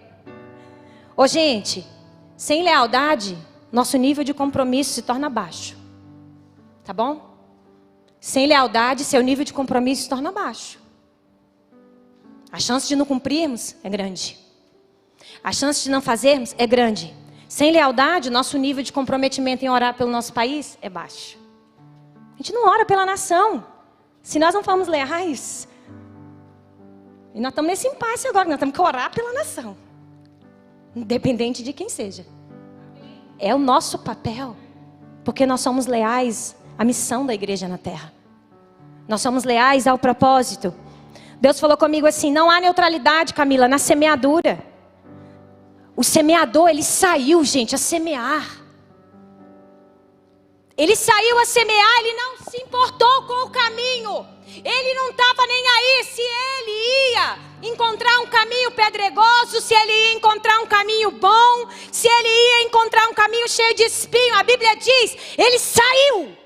[1.17, 1.85] Ô, gente,
[2.37, 3.37] sem lealdade,
[3.73, 5.77] nosso nível de compromisso se torna baixo.
[6.85, 7.37] Tá bom?
[8.21, 10.79] Sem lealdade, seu nível de compromisso se torna baixo.
[12.53, 14.39] A chance de não cumprirmos é grande.
[15.43, 17.13] A chance de não fazermos é grande.
[17.49, 21.37] Sem lealdade, nosso nível de comprometimento em orar pelo nosso país é baixo.
[22.35, 23.78] A gente não ora pela nação.
[24.29, 25.67] Se nós não formos leais.
[27.35, 29.75] E nós estamos nesse impasse agora, nós temos que orar pela nação.
[30.95, 32.27] Independente de quem seja.
[33.39, 34.55] É o nosso papel.
[35.25, 38.13] Porque nós somos leais à missão da igreja na terra.
[39.09, 40.75] Nós somos leais ao propósito.
[41.41, 44.63] Deus falou comigo assim: não há neutralidade, Camila, na semeadura.
[45.97, 48.58] O semeador, ele saiu, gente, a semear.
[50.79, 54.25] Ele saiu a semear, ele não se importou com o caminho.
[54.65, 60.13] Ele não estava nem aí se ele ia encontrar um caminho pedregoso, se ele ia
[60.13, 64.37] encontrar um caminho bom, se ele ia encontrar um caminho cheio de espinho.
[64.37, 66.39] A Bíblia diz: ele saiu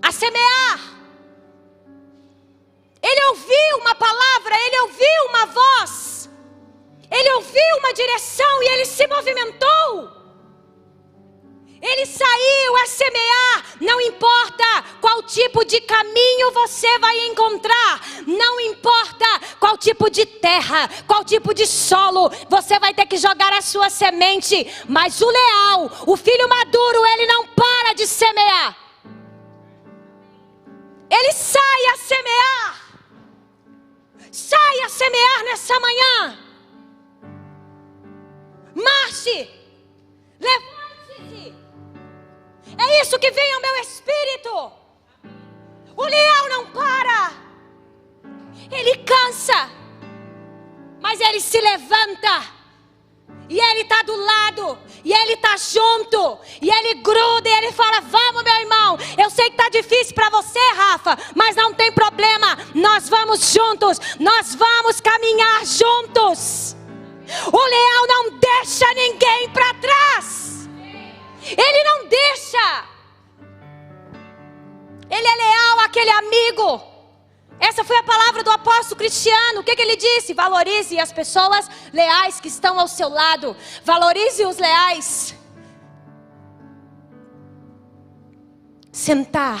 [0.00, 0.80] a semear.
[3.02, 6.30] Ele ouviu uma palavra, ele ouviu uma voz,
[7.10, 10.19] ele ouviu uma direção e ele se movimentou.
[11.82, 19.26] Ele saiu a semear, não importa qual tipo de caminho você vai encontrar, não importa
[19.58, 23.88] qual tipo de terra, qual tipo de solo, você vai ter que jogar a sua
[23.88, 28.76] semente, mas o leal, o filho maduro, ele não para de semear.
[31.08, 32.80] Ele sai a semear.
[34.30, 36.38] Sai a semear nessa manhã.
[38.74, 39.59] Marche.
[43.00, 44.72] Isso que vem ao meu espírito.
[45.96, 47.32] O leão não para.
[48.70, 49.70] Ele cansa.
[51.00, 52.60] Mas ele se levanta.
[53.50, 58.00] E ele está do lado, e ele está junto, e ele gruda, e ele fala:
[58.00, 58.96] Vamos, meu irmão.
[59.18, 62.56] Eu sei que está difícil para você, Rafa, mas não tem problema.
[62.76, 66.76] Nós vamos juntos, nós vamos caminhar juntos.
[67.52, 70.39] O leão não deixa ninguém para trás,
[71.42, 72.84] ele não deixa.
[75.10, 76.90] Ele é leal àquele amigo
[77.60, 79.60] essa foi a palavra do apóstolo Cristiano.
[79.60, 80.32] O que, que, ele disse?
[80.32, 83.54] Valorize as pessoas leais que estão ao seu lado.
[83.84, 85.34] Valorize os leais.
[88.90, 89.60] Sentar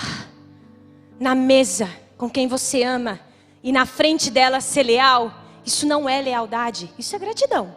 [1.20, 3.20] na mesa com quem você ama
[3.62, 5.34] e na frente dela ser leal.
[5.62, 7.76] Isso não é lealdade, isso é gratidão.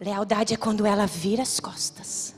[0.00, 2.34] Lealdade é quando ela vira as costas.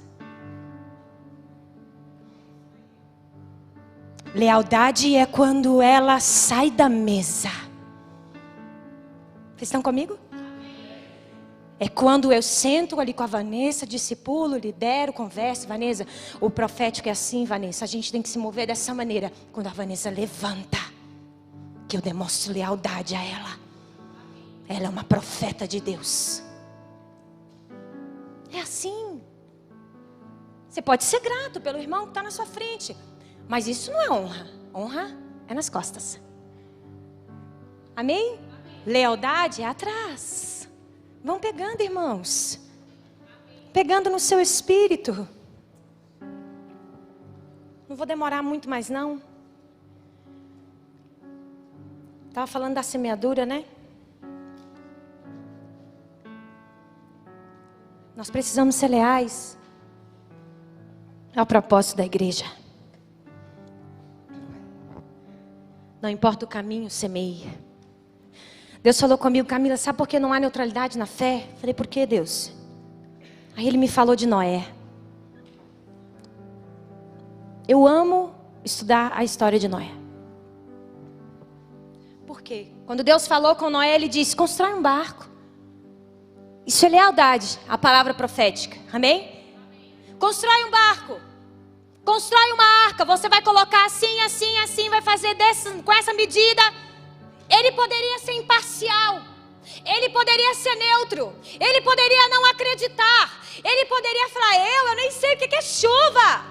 [4.35, 7.51] Lealdade é quando ela sai da mesa.
[9.57, 10.19] Vocês estão comigo?
[11.79, 15.67] É quando eu sento ali com a Vanessa, discipulo, lidero, converso.
[15.67, 16.07] Vanessa,
[16.41, 17.85] o profético é assim, Vanessa.
[17.85, 19.33] A gente tem que se mover dessa maneira.
[19.53, 20.79] Quando a Vanessa levanta,
[21.89, 23.59] que eu demonstro lealdade a ela.
[24.69, 26.43] Ela é uma profeta de Deus.
[28.53, 29.21] É assim.
[30.69, 32.97] Você pode ser grato pelo irmão que está na sua frente.
[33.49, 34.47] Mas isso não é honra.
[34.75, 35.17] Honra
[35.49, 36.21] é nas costas.
[37.97, 38.39] Amém?
[38.39, 38.51] Amém.
[38.87, 40.69] Lealdade é atrás.
[41.23, 42.59] Vão pegando, irmãos.
[43.73, 45.29] Pegando no seu espírito.
[47.89, 49.21] Não vou demorar muito mais não.
[52.29, 53.65] Estava falando da semeadura, né?
[58.21, 59.59] Nós precisamos ser leais
[61.35, 62.45] ao propósito da igreja.
[66.03, 67.51] Não importa o caminho, semeia.
[68.83, 71.49] Deus falou comigo, Camila, sabe por que não há neutralidade na fé?
[71.57, 72.53] Falei, por que Deus?
[73.57, 74.71] Aí ele me falou de Noé.
[77.67, 79.93] Eu amo estudar a história de Noé.
[82.27, 82.69] Por quê?
[82.85, 85.30] Quando Deus falou com Noé, ele disse: constrói um barco.
[86.67, 88.79] Isso é lealdade, a palavra profética.
[88.93, 89.45] Amém?
[90.19, 91.21] Constrói um barco.
[92.05, 95.35] Constrói uma arca, você vai colocar assim, assim, assim, vai fazer
[95.85, 96.63] com essa medida.
[97.49, 99.23] Ele poderia ser imparcial.
[99.85, 101.35] Ele poderia ser neutro.
[101.61, 103.41] Ele poderia não acreditar.
[103.63, 106.45] Ele poderia falar: Eu, eu nem sei o que é chuva.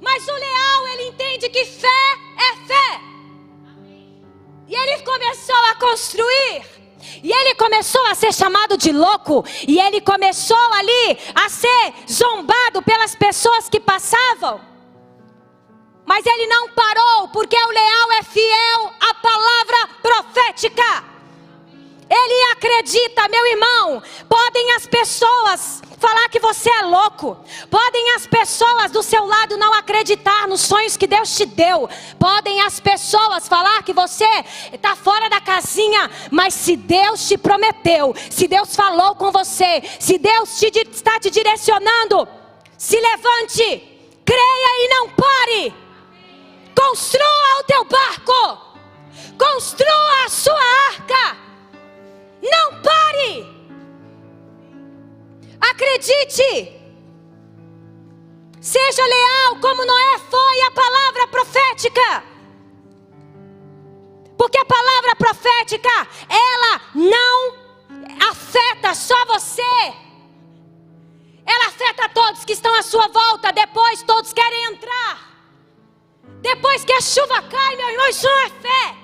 [0.00, 1.88] Mas o leal, ele entende que fé
[2.36, 3.00] é fé.
[5.02, 6.75] começou a construir.
[7.22, 9.44] E ele começou a ser chamado de louco.
[9.66, 14.60] E ele começou ali a ser zombado pelas pessoas que passavam.
[16.04, 21.15] Mas ele não parou, porque o leal é fiel à palavra profética.
[22.08, 24.02] Ele acredita, meu irmão.
[24.28, 27.36] Podem as pessoas falar que você é louco.
[27.68, 31.88] Podem as pessoas do seu lado não acreditar nos sonhos que Deus te deu.
[32.18, 34.28] Podem as pessoas falar que você
[34.72, 36.08] está fora da casinha.
[36.30, 41.30] Mas se Deus te prometeu, se Deus falou com você, se Deus te, está te
[41.30, 42.28] direcionando,
[42.78, 43.64] se levante,
[44.24, 45.74] creia e não pare.
[46.72, 48.66] Construa o teu barco.
[49.36, 51.45] Construa a sua arca.
[52.54, 53.32] Não pare.
[55.60, 56.72] Acredite.
[58.60, 62.24] Seja leal como Noé foi à palavra profética.
[64.36, 67.54] Porque a palavra profética, ela não
[68.30, 69.62] afeta só você.
[71.46, 73.52] Ela afeta todos que estão à sua volta.
[73.52, 75.14] Depois todos querem entrar.
[76.40, 78.96] Depois que a chuva cai, meu irmão, isso não é fé.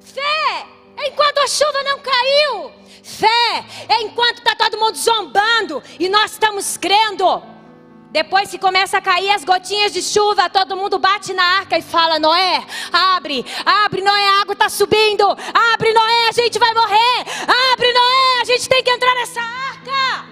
[0.00, 2.72] Fé enquanto a chuva não caiu.
[3.02, 7.42] Fé é enquanto está todo mundo zombando e nós estamos crendo.
[8.10, 11.82] Depois que começa a cair as gotinhas de chuva, todo mundo bate na arca e
[11.82, 15.24] fala: Noé, abre, abre, Noé, a água está subindo.
[15.72, 17.24] Abre, Noé, a gente vai morrer.
[17.72, 20.28] Abre, Noé, a gente tem que entrar nessa arca.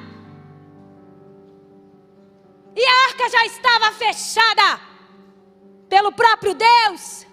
[2.76, 4.80] E a arca já estava fechada
[5.88, 7.26] pelo próprio Deus.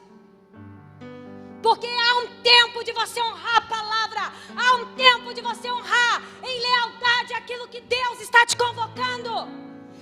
[1.61, 6.21] Porque há um tempo de você honrar a palavra, há um tempo de você honrar
[6.41, 9.29] em lealdade aquilo que Deus está te convocando.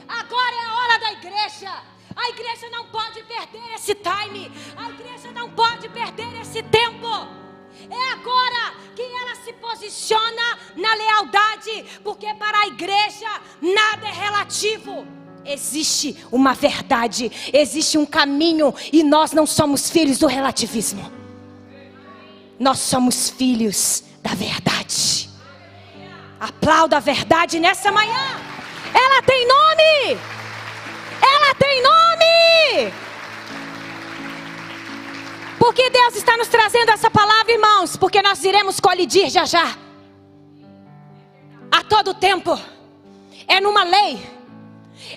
[0.08, 1.84] Agora é a hora da igreja.
[2.16, 4.52] A igreja não pode perder esse time.
[4.76, 7.08] A igreja não pode perder esse tempo.
[7.90, 13.30] É agora que ela se posiciona na lealdade, porque para a igreja
[13.62, 15.06] nada é relativo.
[15.46, 21.18] Existe uma verdade, existe um caminho e nós não somos filhos do relativismo.
[22.60, 25.30] Nós somos filhos da verdade.
[26.40, 28.42] Aplauda a verdade nessa manhã.
[28.94, 30.20] Ela tem nome.
[31.22, 32.94] Ela tem nome.
[35.60, 37.96] Porque Deus está nos trazendo essa palavra, irmãos?
[37.96, 39.76] Porque nós iremos colidir já já.
[41.72, 42.60] A todo tempo.
[43.48, 44.20] É numa lei.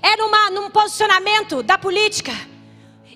[0.02, 2.32] É numa, num posicionamento da política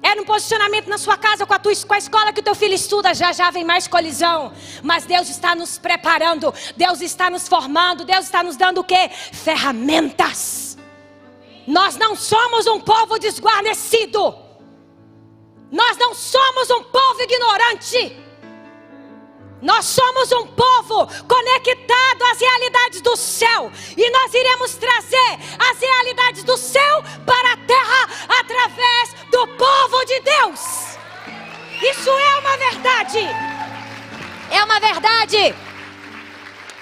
[0.02, 2.54] é no posicionamento na sua casa, com a, tua, com a escola que o teu
[2.54, 4.52] filho estuda, já já vem mais colisão.
[4.82, 9.08] Mas Deus está nos preparando, Deus está nos formando, Deus está nos dando o que?
[9.08, 10.76] Ferramentas.
[11.66, 14.34] Nós não somos um povo desguarnecido.
[15.70, 18.23] Nós não somos um povo ignorante.
[19.64, 23.72] Nós somos um povo conectado às realidades do céu.
[23.96, 28.08] E nós iremos trazer as realidades do céu para a terra
[28.40, 30.60] através do povo de Deus.
[31.82, 33.20] Isso é uma verdade.
[34.50, 35.54] É uma verdade.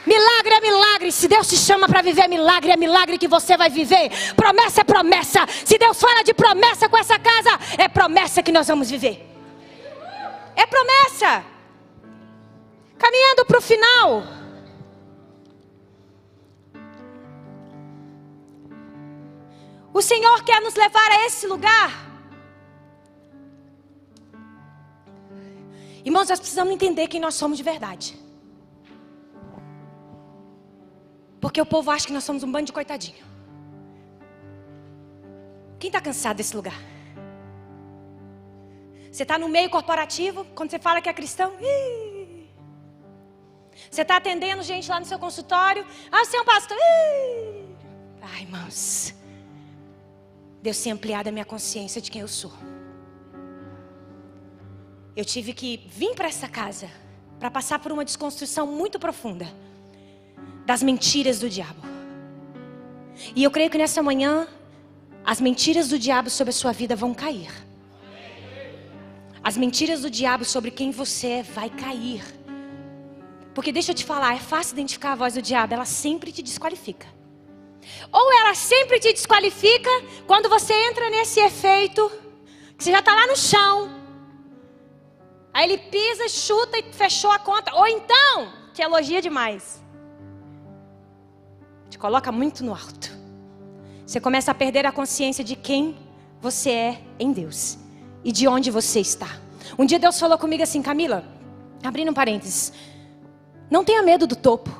[0.05, 1.13] Milagre é milagre.
[1.13, 4.11] Se Deus te chama para viver milagre, é milagre que você vai viver.
[4.35, 5.47] Promessa é promessa.
[5.65, 9.25] Se Deus fala de promessa com essa casa, é promessa que nós vamos viver.
[10.57, 11.52] É promessa.
[13.05, 14.23] Caminhando para o final.
[19.93, 21.91] O Senhor quer nos levar a esse lugar.
[26.05, 28.17] Irmãos, nós precisamos entender quem nós somos de verdade.
[31.41, 33.25] Porque o povo acha que nós somos um bando de coitadinho.
[35.81, 36.81] Quem está cansado desse lugar?
[39.11, 42.12] Você está no meio corporativo, quando você fala que é cristão, ih,
[43.93, 45.87] você está atendendo gente lá no seu consultório.
[46.11, 46.79] Ah, você é um pastor.
[46.79, 47.77] Ih!
[48.23, 49.15] Ai, irmãos.
[50.63, 52.55] Deus tem ampliado a minha consciência de quem eu sou.
[55.15, 56.89] Eu tive que vir para essa casa
[57.39, 59.47] para passar por uma desconstrução muito profunda
[60.65, 61.83] das mentiras do diabo.
[63.37, 64.49] E eu creio que nessa manhã
[65.23, 67.53] as mentiras do diabo sobre a sua vida vão cair.
[69.45, 72.42] As mentiras do diabo sobre quem você é vai cair.
[73.55, 76.43] Porque deixa eu te falar, é fácil identificar a voz do diabo, ela sempre te
[76.43, 77.07] desqualifica.
[78.11, 79.91] Ou ela sempre te desqualifica
[80.27, 82.11] quando você entra nesse efeito,
[82.77, 83.91] que você já está lá no chão.
[85.53, 87.75] Aí ele pisa, chuta e fechou a conta.
[87.75, 89.83] Ou então, te elogia demais.
[91.91, 93.13] Te coloca muito no alto.
[94.07, 95.99] Você começa a perder a consciência de quem
[96.41, 97.79] você é em Deus
[98.25, 99.29] e de onde você está.
[99.79, 101.25] Um dia Deus falou comigo assim, Camila,
[101.83, 102.73] Abrindo um parênteses.
[103.73, 104.71] Não tenha medo do topo.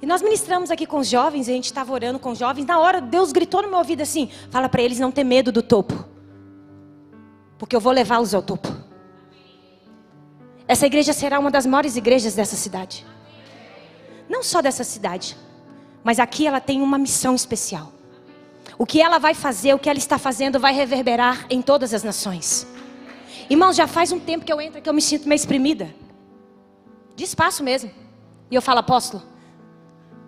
[0.00, 2.64] E nós ministramos aqui com os jovens, a gente estava orando com os jovens.
[2.64, 5.60] Na hora, Deus gritou no meu ouvido assim: fala para eles não ter medo do
[5.60, 6.04] topo,
[7.58, 8.68] porque eu vou levá-los ao topo.
[10.68, 13.04] Essa igreja será uma das maiores igrejas dessa cidade.
[14.28, 15.36] Não só dessa cidade,
[16.04, 17.92] mas aqui ela tem uma missão especial.
[18.78, 22.04] O que ela vai fazer, o que ela está fazendo, vai reverberar em todas as
[22.04, 22.64] nações.
[23.50, 25.92] Irmãos, já faz um tempo que eu entro aqui, eu me sinto meio exprimida.
[27.18, 27.90] De espaço mesmo.
[28.48, 29.20] E eu falo, apóstolo,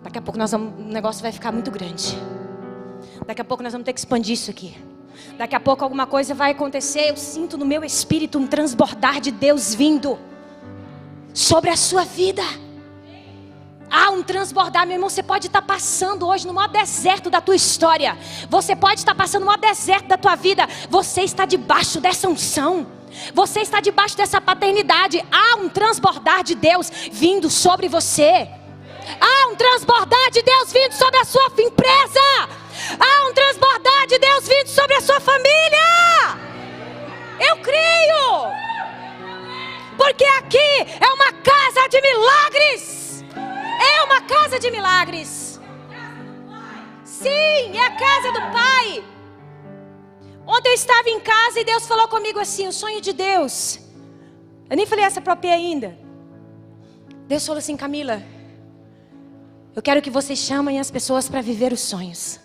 [0.03, 2.17] daqui a pouco nós vamos, o negócio vai ficar muito grande.
[3.25, 4.77] Daqui a pouco nós vamos ter que expandir isso aqui.
[5.37, 7.09] Daqui a pouco alguma coisa vai acontecer.
[7.09, 10.19] Eu sinto no meu espírito um transbordar de Deus vindo
[11.33, 12.43] sobre a sua vida.
[13.91, 15.09] Há um transbordar, meu irmão.
[15.09, 18.17] Você pode estar passando hoje no maior deserto da tua história.
[18.49, 20.65] Você pode estar passando no maior deserto da tua vida.
[20.89, 22.87] Você está debaixo dessa unção.
[23.33, 25.21] Você está debaixo dessa paternidade.
[25.29, 28.47] Há um transbordar de Deus vindo sobre você.
[29.19, 32.21] Há um transbordar de Deus vindo sobre a sua empresa.
[32.97, 36.39] Há um transbordar de Deus vindo sobre a sua família.
[37.39, 38.61] Eu creio.
[39.97, 43.00] Porque aqui é uma casa de milagres.
[43.89, 45.59] É uma casa de milagres.
[47.03, 49.03] Sim, é a casa do Pai.
[50.45, 53.79] Ontem eu estava em casa e Deus falou comigo assim: o sonho de Deus.
[54.69, 55.97] Eu nem falei essa própria ainda.
[57.27, 58.21] Deus falou assim: Camila,
[59.75, 62.39] eu quero que vocês chamem as pessoas para viver os sonhos.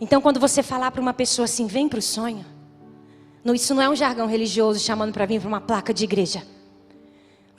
[0.00, 2.44] Então, quando você falar para uma pessoa assim, vem para o sonho,
[3.54, 6.42] isso não é um jargão religioso chamando para vir para uma placa de igreja.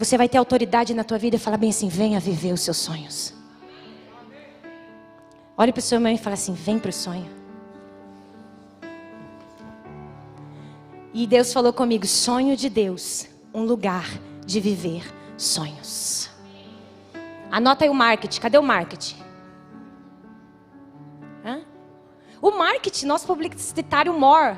[0.02, 2.78] Você vai ter autoridade na tua vida e falar bem assim: venha viver os seus
[2.78, 3.36] sonhos.
[5.56, 7.30] Olhe para o seu irmão e fala assim: vem para o sonho.
[11.14, 14.10] E Deus falou comigo: sonho de Deus, um lugar
[14.43, 15.04] de viver
[15.38, 16.32] sonhos.
[17.52, 18.41] Anota aí o marketing.
[18.41, 19.22] Cadê o marketing?
[21.45, 21.62] Hã?
[22.41, 24.58] O marketing, nosso publicitário more.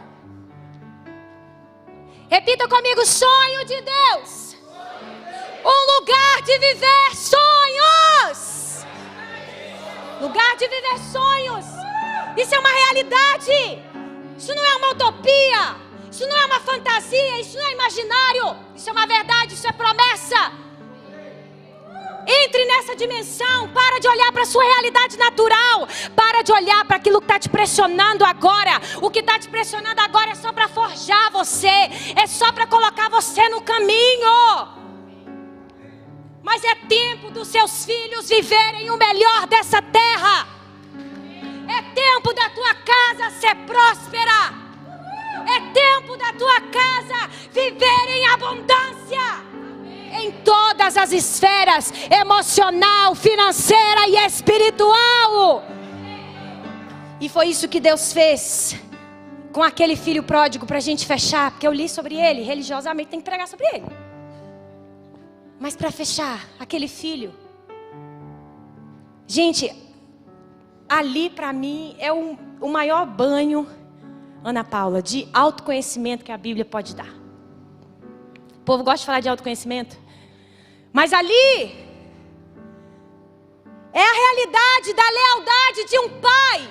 [2.30, 4.43] Repita comigo: sonho de Deus.
[5.66, 8.86] Um lugar de viver sonhos.
[10.20, 11.66] Lugar de viver sonhos.
[12.36, 13.82] Isso é uma realidade.
[14.38, 15.76] Isso não é uma utopia.
[16.11, 18.55] Isso não é uma fantasia, isso não é imaginário.
[18.76, 20.51] Isso é uma verdade, isso é promessa.
[22.28, 26.97] Entre nessa dimensão, para de olhar para a sua realidade natural, para de olhar para
[26.97, 28.80] aquilo que está te pressionando agora.
[29.01, 33.09] O que está te pressionando agora é só para forjar você, é só para colocar
[33.09, 34.82] você no caminho.
[36.44, 40.46] Mas é tempo dos seus filhos viverem o melhor dessa terra.
[41.68, 44.54] É tempo da tua casa ser próspera.
[45.48, 49.41] É tempo da tua casa viver em abundância.
[50.12, 55.64] Em todas as esferas emocional, financeira e espiritual.
[57.22, 58.76] E foi isso que Deus fez
[59.54, 63.20] com aquele filho pródigo para a gente fechar, porque eu li sobre ele, religiosamente tem
[63.20, 64.03] que pregar sobre ele.
[65.64, 67.34] Mas para fechar, aquele filho.
[69.26, 69.74] Gente,
[70.89, 73.66] ali para mim é o maior banho
[74.43, 77.14] Ana Paula, de autoconhecimento que a Bíblia pode dar.
[78.57, 79.95] O povo gosta de falar de autoconhecimento.
[80.91, 81.64] Mas ali
[83.93, 86.70] é a realidade da lealdade de um pai.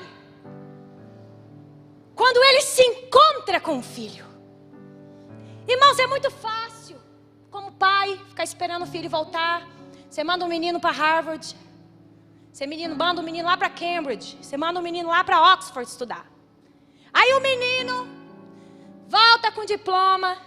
[2.14, 4.26] Quando ele se encontra com o filho.
[5.66, 6.61] Irmãos, é muito fácil,
[7.52, 9.68] como pai, ficar esperando o filho voltar.
[10.08, 11.54] Você manda um menino para Harvard.
[12.50, 14.38] Você menino, manda um menino lá para Cambridge.
[14.40, 16.26] Você manda um menino lá para Oxford estudar.
[17.12, 18.08] Aí o menino
[19.06, 20.38] volta com diploma.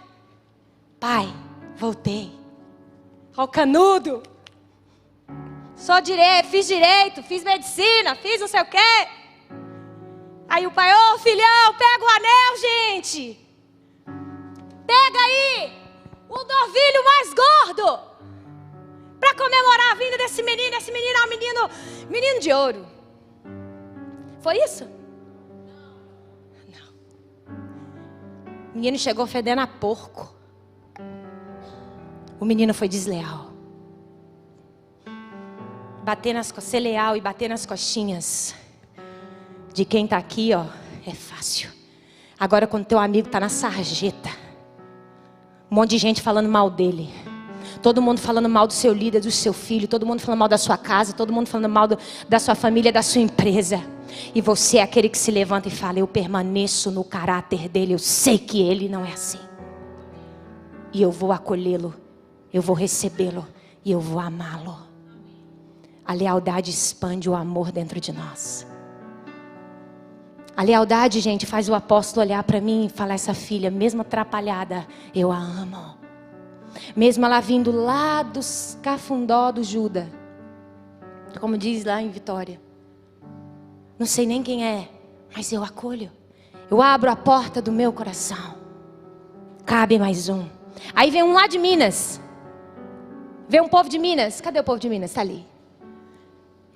[1.00, 1.32] Pai,
[1.76, 2.34] voltei.
[3.38, 4.24] Ao canudo.
[5.76, 9.08] Só direito, fiz direito, fiz medicina, fiz não sei o quê.
[10.48, 13.40] Aí o pai, ô oh, filhão, pega o anel, gente.
[14.88, 15.85] Pega aí
[16.36, 18.00] o novilho mais gordo.
[19.20, 20.76] Para comemorar a vinda desse menino.
[20.76, 21.70] Esse menino é um menino,
[22.10, 22.86] menino de ouro.
[24.42, 24.88] Foi isso?
[28.74, 30.36] O menino chegou fedendo a porco.
[32.38, 33.52] O menino foi desleal.
[36.04, 38.54] Bater nas ser leal e bater nas coxinhas
[39.74, 40.66] de quem está aqui, ó,
[41.08, 41.70] é fácil.
[42.38, 44.30] Agora quando teu amigo está na sarjeta,
[45.70, 47.10] um monte de gente falando mal dele.
[47.82, 50.58] Todo mundo falando mal do seu líder, do seu filho, todo mundo falando mal da
[50.58, 51.98] sua casa, todo mundo falando mal do,
[52.28, 53.82] da sua família, da sua empresa.
[54.34, 58.00] E você é aquele que se levanta e fala: Eu permaneço no caráter dele, eu
[58.00, 59.40] sei que ele não é assim.
[60.94, 61.94] e eu vou acolhê-lo,
[62.54, 63.46] eu vou recebê-lo
[63.84, 64.78] e eu vou amá-lo.
[66.06, 68.66] A lealdade expande o amor dentro de nós.
[70.56, 74.88] A lealdade, gente, faz o apóstolo olhar para mim e falar: essa filha, mesmo atrapalhada,
[75.14, 75.96] eu a amo.
[76.96, 80.10] Mesmo ela vindo lá dos cafundó do Juda,
[81.40, 82.60] como diz lá em Vitória.
[83.98, 84.90] Não sei nem quem é,
[85.36, 86.12] mas eu acolho.
[86.70, 88.56] Eu abro a porta do meu coração.
[89.66, 90.48] Cabe mais um.
[90.94, 92.20] Aí vem um lá de Minas.
[93.48, 94.42] Vem um povo de Minas.
[94.42, 95.12] Cadê o povo de Minas?
[95.12, 95.46] Está ali.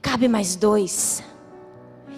[0.01, 1.23] Cabe mais dois.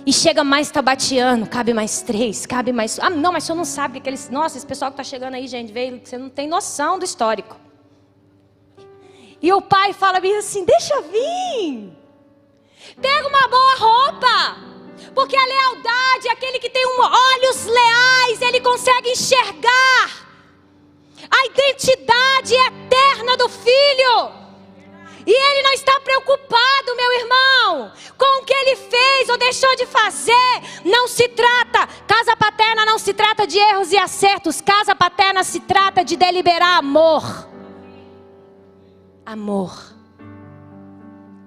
[0.05, 2.97] E chega mais tabateando, cabe mais três, cabe mais.
[2.99, 4.29] Ah, não, mas o senhor não sabe que aqueles.
[4.29, 7.55] Nossa, esse pessoal que está chegando aí, gente, veio, você não tem noção do histórico.
[9.41, 11.91] E o pai fala assim: deixa vir.
[12.99, 14.71] Pega uma boa roupa.
[15.13, 20.27] Porque a lealdade, aquele que tem um, olhos leais, ele consegue enxergar
[21.29, 24.40] a identidade eterna do filho.
[25.25, 29.85] E ele não está preocupado, meu irmão, com o que ele fez ou deixou de
[29.85, 30.61] fazer.
[30.83, 34.61] Não se trata, casa paterna não se trata de erros e acertos.
[34.61, 37.49] Casa paterna se trata de deliberar amor.
[39.25, 39.95] Amor.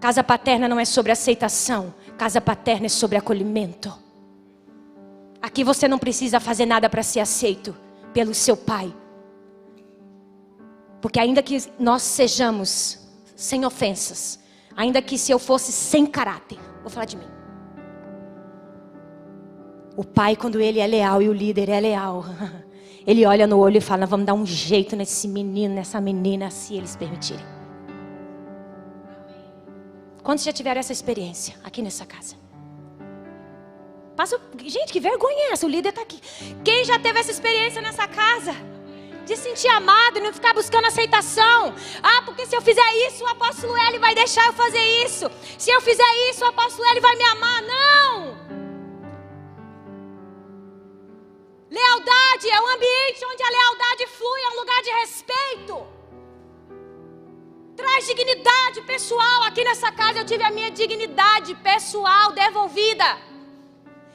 [0.01, 1.95] Casa paterna não é sobre aceitação.
[2.17, 3.93] Casa paterna é sobre acolhimento.
[5.43, 7.77] Aqui você não precisa fazer nada para ser aceito
[8.13, 8.95] pelo seu pai.
[11.03, 13.04] Porque ainda que nós sejamos
[13.35, 14.39] sem ofensas.
[14.77, 17.29] Ainda que se eu fosse sem caráter, vou falar de mim.
[19.97, 22.25] O pai, quando ele é leal e o líder é leal,
[23.07, 26.75] ele olha no olho e fala: Vamos dar um jeito nesse menino, nessa menina, se
[26.75, 27.45] eles permitirem.
[30.23, 32.35] Quantos já tiveram essa experiência aqui nessa casa?
[34.17, 35.67] Passa, gente, que vergonha é essa?
[35.67, 36.21] O líder está aqui.
[36.65, 38.55] Quem já teve essa experiência nessa casa?
[39.25, 41.75] De sentir amado e não ficar buscando aceitação.
[42.03, 45.31] Ah, porque se eu fizer isso, o apóstolo L vai deixar eu fazer isso.
[45.59, 47.63] Se eu fizer isso, o apóstolo L vai me amar.
[47.63, 48.35] Não!
[51.71, 55.87] Lealdade é um ambiente onde a lealdade flui, é um lugar de respeito.
[57.77, 59.43] Traz dignidade pessoal.
[59.43, 63.19] Aqui nessa casa eu tive a minha dignidade pessoal devolvida.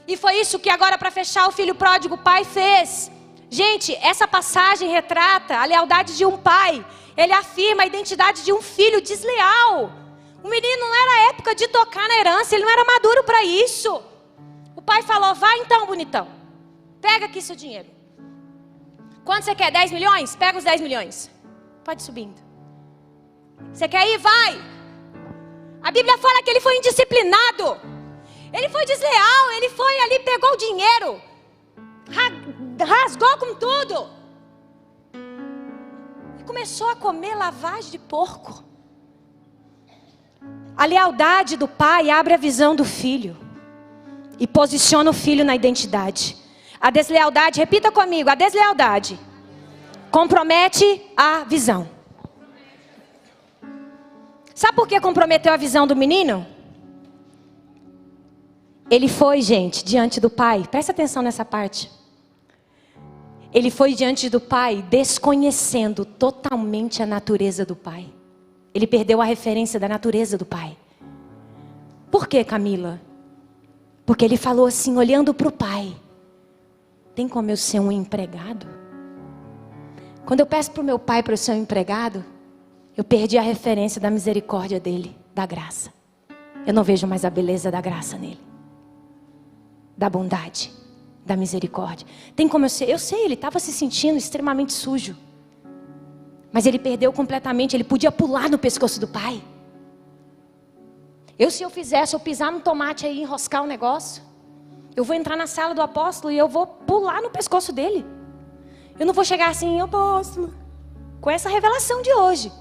[0.07, 3.11] E foi isso que agora, para fechar, o filho pródigo, pai fez.
[3.49, 6.85] Gente, essa passagem retrata a lealdade de um pai.
[7.17, 9.91] Ele afirma a identidade de um filho desleal.
[10.43, 14.03] O menino não era época de tocar na herança, ele não era maduro para isso.
[14.75, 16.27] O pai falou: vai então, bonitão.
[17.01, 17.89] Pega aqui seu dinheiro.
[19.25, 19.71] Quanto você quer?
[19.71, 20.35] 10 milhões?
[20.35, 21.31] Pega os 10 milhões.
[21.83, 22.39] Pode subindo.
[23.73, 24.17] Você quer ir?
[24.17, 24.61] Vai.
[25.81, 27.79] A Bíblia fala que ele foi indisciplinado.
[28.53, 29.51] Ele foi desleal.
[29.51, 31.29] Ele foi ali, pegou o dinheiro
[32.85, 34.09] rasgou com tudo.
[36.39, 38.63] E começou a comer lavagem de porco.
[40.75, 43.37] A lealdade do pai abre a visão do filho
[44.39, 46.37] e posiciona o filho na identidade.
[46.79, 49.19] A deslealdade, repita comigo, a deslealdade
[50.11, 51.89] compromete a visão.
[54.53, 56.45] Sabe por que comprometeu a visão do menino?
[58.89, 60.65] Ele foi, gente, diante do pai.
[60.69, 61.89] Presta atenção nessa parte.
[63.53, 68.07] Ele foi diante do pai desconhecendo totalmente a natureza do pai.
[68.73, 70.77] Ele perdeu a referência da natureza do pai.
[72.11, 73.01] Por que, Camila?
[74.05, 75.95] Porque ele falou assim, olhando para o pai:
[77.15, 78.67] Tem como eu ser um empregado?
[80.25, 82.23] Quando eu peço para o meu pai para eu ser um empregado,
[82.95, 85.91] eu perdi a referência da misericórdia dele, da graça.
[86.67, 88.39] Eu não vejo mais a beleza da graça nele,
[89.97, 90.78] da bondade
[91.25, 92.07] da misericórdia.
[92.35, 92.89] Tem como eu ser?
[92.89, 95.15] Eu sei, ele estava se sentindo extremamente sujo.
[96.51, 99.41] Mas ele perdeu completamente, ele podia pular no pescoço do pai.
[101.37, 104.23] Eu, se eu fizesse, eu pisar no tomate aí, enroscar o negócio,
[104.95, 108.05] eu vou entrar na sala do apóstolo e eu vou pular no pescoço dele.
[108.99, 110.53] Eu não vou chegar assim, apóstolo,
[111.21, 112.51] com essa revelação de hoje.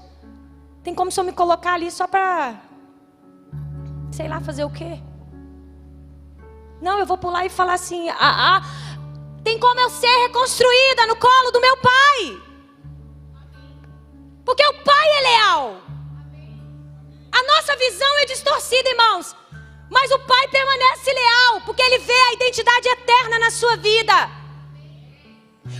[0.83, 2.61] Tem como se eu me colocar ali só para,
[4.11, 4.99] sei lá, fazer o quê?
[6.81, 8.61] Não, eu vou pular e falar assim: ah, ah,
[9.43, 12.41] tem como eu ser reconstruída no colo do meu pai.
[14.45, 15.81] Porque o pai é leal.
[17.31, 19.35] A nossa visão é distorcida, irmãos.
[19.89, 24.29] Mas o pai permanece leal, porque ele vê a identidade eterna na sua vida.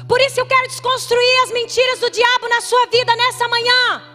[0.07, 4.08] Por isso eu quero desconstruir as mentiras do diabo na sua vida nessa manhã.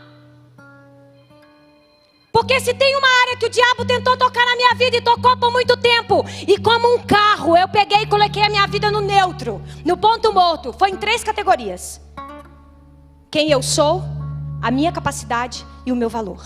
[2.35, 5.37] Porque se tem uma área que o diabo tentou tocar na minha vida e tocou
[5.37, 9.01] por muito tempo, e como um carro, eu peguei e coloquei a minha vida no
[9.01, 12.01] neutro, no ponto morto, foi em três categorias.
[13.30, 14.03] quem eu sou,
[14.61, 16.45] a minha capacidade e o meu valor.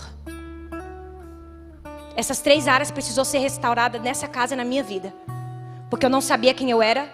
[2.15, 5.11] Essas três áreas precisou ser restauradas nessa casa na minha vida.
[5.89, 7.11] Porque eu não sabia quem eu era,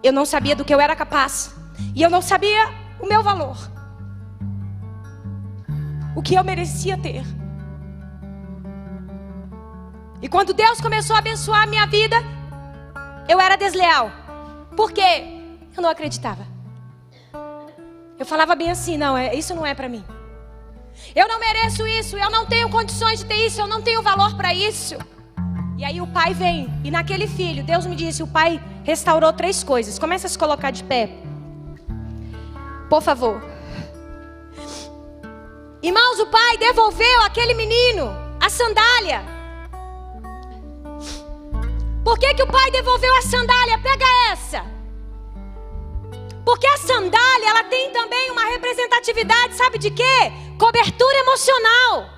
[0.00, 1.56] eu não sabia do que eu era capaz,
[1.92, 2.68] e eu não sabia
[3.00, 3.56] o meu valor.
[6.14, 7.24] O que eu merecia ter.
[10.20, 12.16] E quando Deus começou a abençoar a minha vida,
[13.28, 14.10] eu era desleal.
[14.76, 15.24] Por quê?
[15.76, 16.46] Eu não acreditava.
[18.18, 20.04] Eu falava bem assim, não, é, isso não é para mim.
[21.14, 24.34] Eu não mereço isso, eu não tenho condições de ter isso, eu não tenho valor
[24.34, 24.96] para isso.
[25.76, 29.62] E aí o pai vem, e naquele filho, Deus me disse, o pai restaurou três
[29.62, 29.98] coisas.
[29.98, 31.10] Começa a se colocar de pé.
[32.88, 33.44] Por favor.
[35.82, 38.10] Irmãos, o pai devolveu aquele menino
[38.40, 39.35] a sandália.
[42.06, 43.80] Por que, que o pai devolveu a sandália?
[43.80, 44.64] Pega essa.
[46.44, 50.32] Porque a sandália, ela tem também uma representatividade, sabe de quê?
[50.56, 52.08] Cobertura emocional.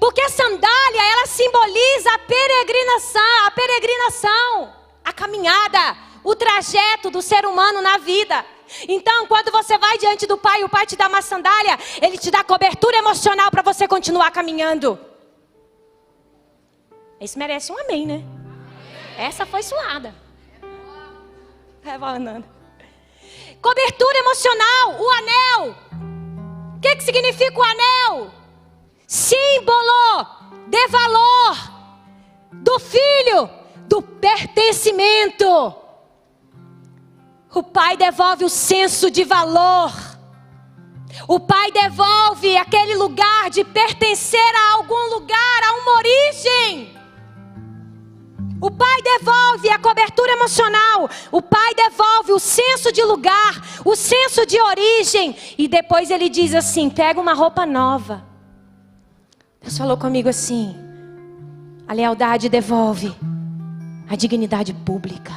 [0.00, 4.72] Porque a sandália, ela simboliza a peregrinação, a peregrinação,
[5.04, 8.46] a caminhada, o trajeto do ser humano na vida.
[8.88, 12.30] Então, quando você vai diante do Pai, o Pai te dá uma sandália, ele te
[12.30, 14.98] dá cobertura emocional para você continuar caminhando.
[17.20, 18.33] Esse merece um amém, né?
[19.16, 20.14] Essa foi suada.
[21.84, 21.98] É,
[23.60, 25.76] Cobertura emocional, o anel.
[26.76, 28.30] O que, que significa o anel?
[29.06, 30.26] Símbolo
[30.68, 31.56] de valor
[32.52, 33.50] do filho,
[33.86, 35.74] do pertencimento.
[37.54, 39.92] O pai devolve o senso de valor.
[41.28, 46.93] O pai devolve aquele lugar de pertencer a algum lugar, a uma origem.
[48.60, 51.08] O pai devolve a cobertura emocional.
[51.30, 55.36] O pai devolve o senso de lugar, o senso de origem.
[55.58, 58.24] E depois ele diz assim: pega uma roupa nova.
[59.60, 60.76] Deus falou comigo assim:
[61.86, 63.14] a lealdade devolve
[64.08, 65.32] a dignidade pública.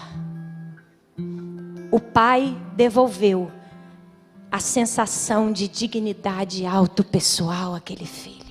[1.91, 3.51] O pai devolveu
[4.51, 8.46] a sensação de dignidade autopessoal àquele filho.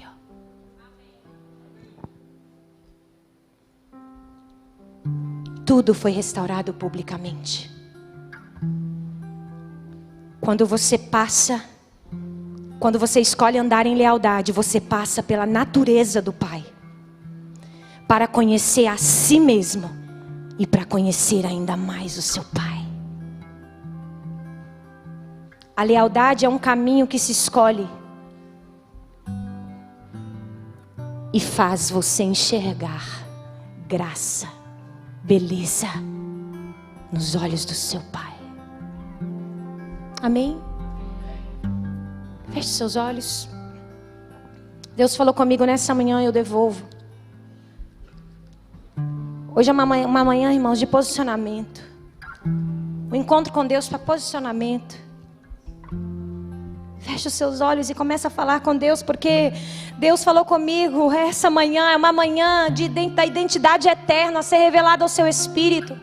[5.67, 7.69] Tudo foi restaurado publicamente.
[10.41, 11.61] Quando você passa,
[12.79, 16.64] quando você escolhe andar em lealdade, você passa pela natureza do Pai,
[18.07, 19.91] para conhecer a si mesmo
[20.57, 22.87] e para conhecer ainda mais o seu Pai.
[25.77, 27.87] A lealdade é um caminho que se escolhe
[31.35, 33.05] e faz você enxergar
[33.89, 34.56] graça
[35.27, 35.89] beleza
[37.12, 38.33] nos olhos do seu Pai.
[40.22, 40.57] Amém?
[42.53, 43.49] Feche seus olhos.
[44.97, 46.87] Deus falou comigo nessa manhã, eu devolvo.
[49.55, 51.83] Hoje é uma manhã, uma manhã irmãos, de posicionamento.
[53.11, 55.06] O encontro com Deus para posicionamento.
[57.07, 59.53] Feche os seus olhos e comece a falar com Deus, porque
[59.97, 62.67] Deus falou comigo essa manhã é uma manhã
[63.15, 65.97] da identidade eterna a ser revelada ao seu espírito.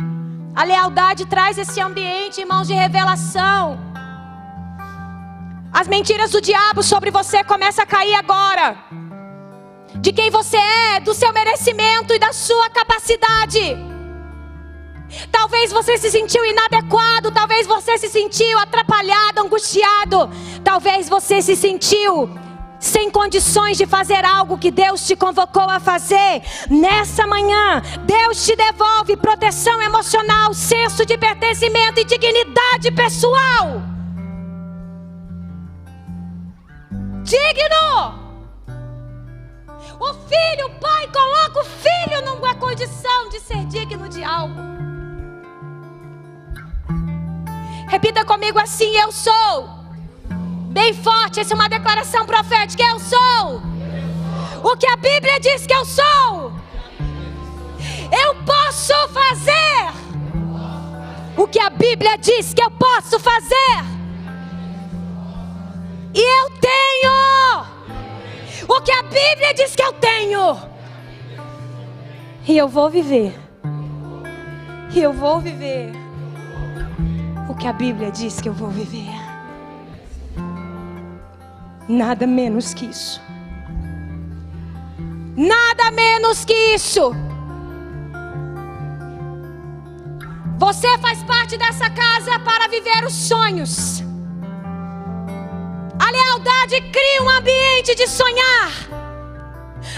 [0.55, 3.77] A lealdade traz esse ambiente, irmãos, de revelação.
[5.73, 8.77] As mentiras do diabo sobre você começam a cair agora.
[9.95, 13.92] De quem você é, do seu merecimento e da sua capacidade.
[15.31, 20.29] Talvez você se sentiu inadequado, talvez você se sentiu atrapalhado, angustiado,
[20.63, 22.29] talvez você se sentiu
[22.83, 26.41] sem condições de fazer algo que Deus te convocou a fazer.
[26.69, 33.81] Nessa manhã, Deus te devolve proteção emocional, senso de pertencimento e dignidade pessoal.
[37.23, 38.21] Digno.
[39.97, 44.59] O filho, o pai, coloca o filho numa condição de ser digno de algo.
[47.87, 49.69] Repita comigo assim: Eu sou.
[50.69, 52.83] Bem forte, essa é uma declaração profética.
[52.83, 53.61] Eu sou.
[54.63, 56.51] O que a Bíblia diz que eu sou.
[58.11, 59.93] Eu posso fazer.
[61.37, 63.85] O que a Bíblia diz que eu posso fazer.
[66.13, 67.65] E eu tenho.
[68.67, 70.57] O que a Bíblia diz que eu tenho.
[72.47, 73.39] E eu vou viver.
[74.91, 76.02] E eu vou viver
[77.53, 79.13] o que a Bíblia diz que eu vou viver.
[81.87, 83.21] Nada menos que isso.
[85.37, 87.11] Nada menos que isso.
[90.57, 94.01] Você faz parte dessa casa para viver os sonhos.
[96.11, 98.71] lealdade cria um ambiente de sonhar.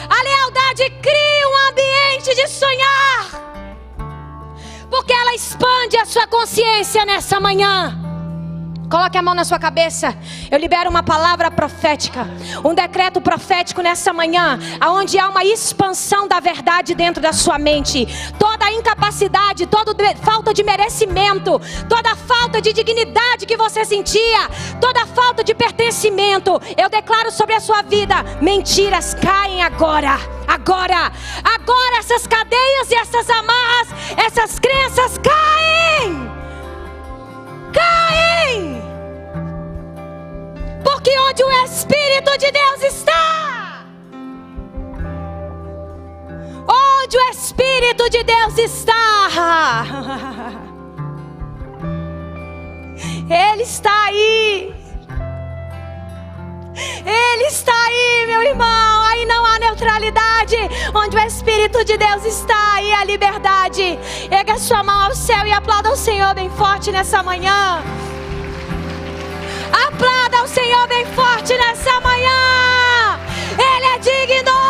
[0.09, 3.54] A lealdade cria um ambiente de sonhar.
[4.89, 8.04] Porque ela expande a sua consciência nessa manhã.
[8.89, 10.15] Coloque a mão na sua cabeça.
[10.49, 12.27] Eu libero uma palavra profética,
[12.63, 18.07] um decreto profético nessa manhã, aonde há uma expansão da verdade dentro da sua mente.
[18.37, 21.59] Toda incapacidade, toda falta de merecimento,
[21.89, 24.49] toda falta de dignidade que você sentia,
[24.79, 30.19] toda falta de pertencimento, eu declaro sobre a sua vida: mentiras caem agora.
[30.47, 31.11] Agora,
[31.43, 33.87] agora essas cadeias e essas amarras,
[34.17, 36.24] essas crenças caem
[37.75, 38.81] caem.
[40.83, 43.85] Porque onde o Espírito de Deus está,
[46.67, 49.85] onde o Espírito de Deus está,
[53.29, 54.84] Ele está aí.
[56.75, 59.03] Ele está aí, meu irmão.
[59.03, 60.57] Aí não há neutralidade.
[60.93, 63.99] Onde o Espírito de Deus está, aí a liberdade.
[64.29, 67.83] Ega, sua mão ao céu e aplauda o Senhor bem forte nessa manhã.
[69.87, 73.19] Aplauda o Senhor bem forte nessa manhã.
[73.57, 74.64] Ele é digno.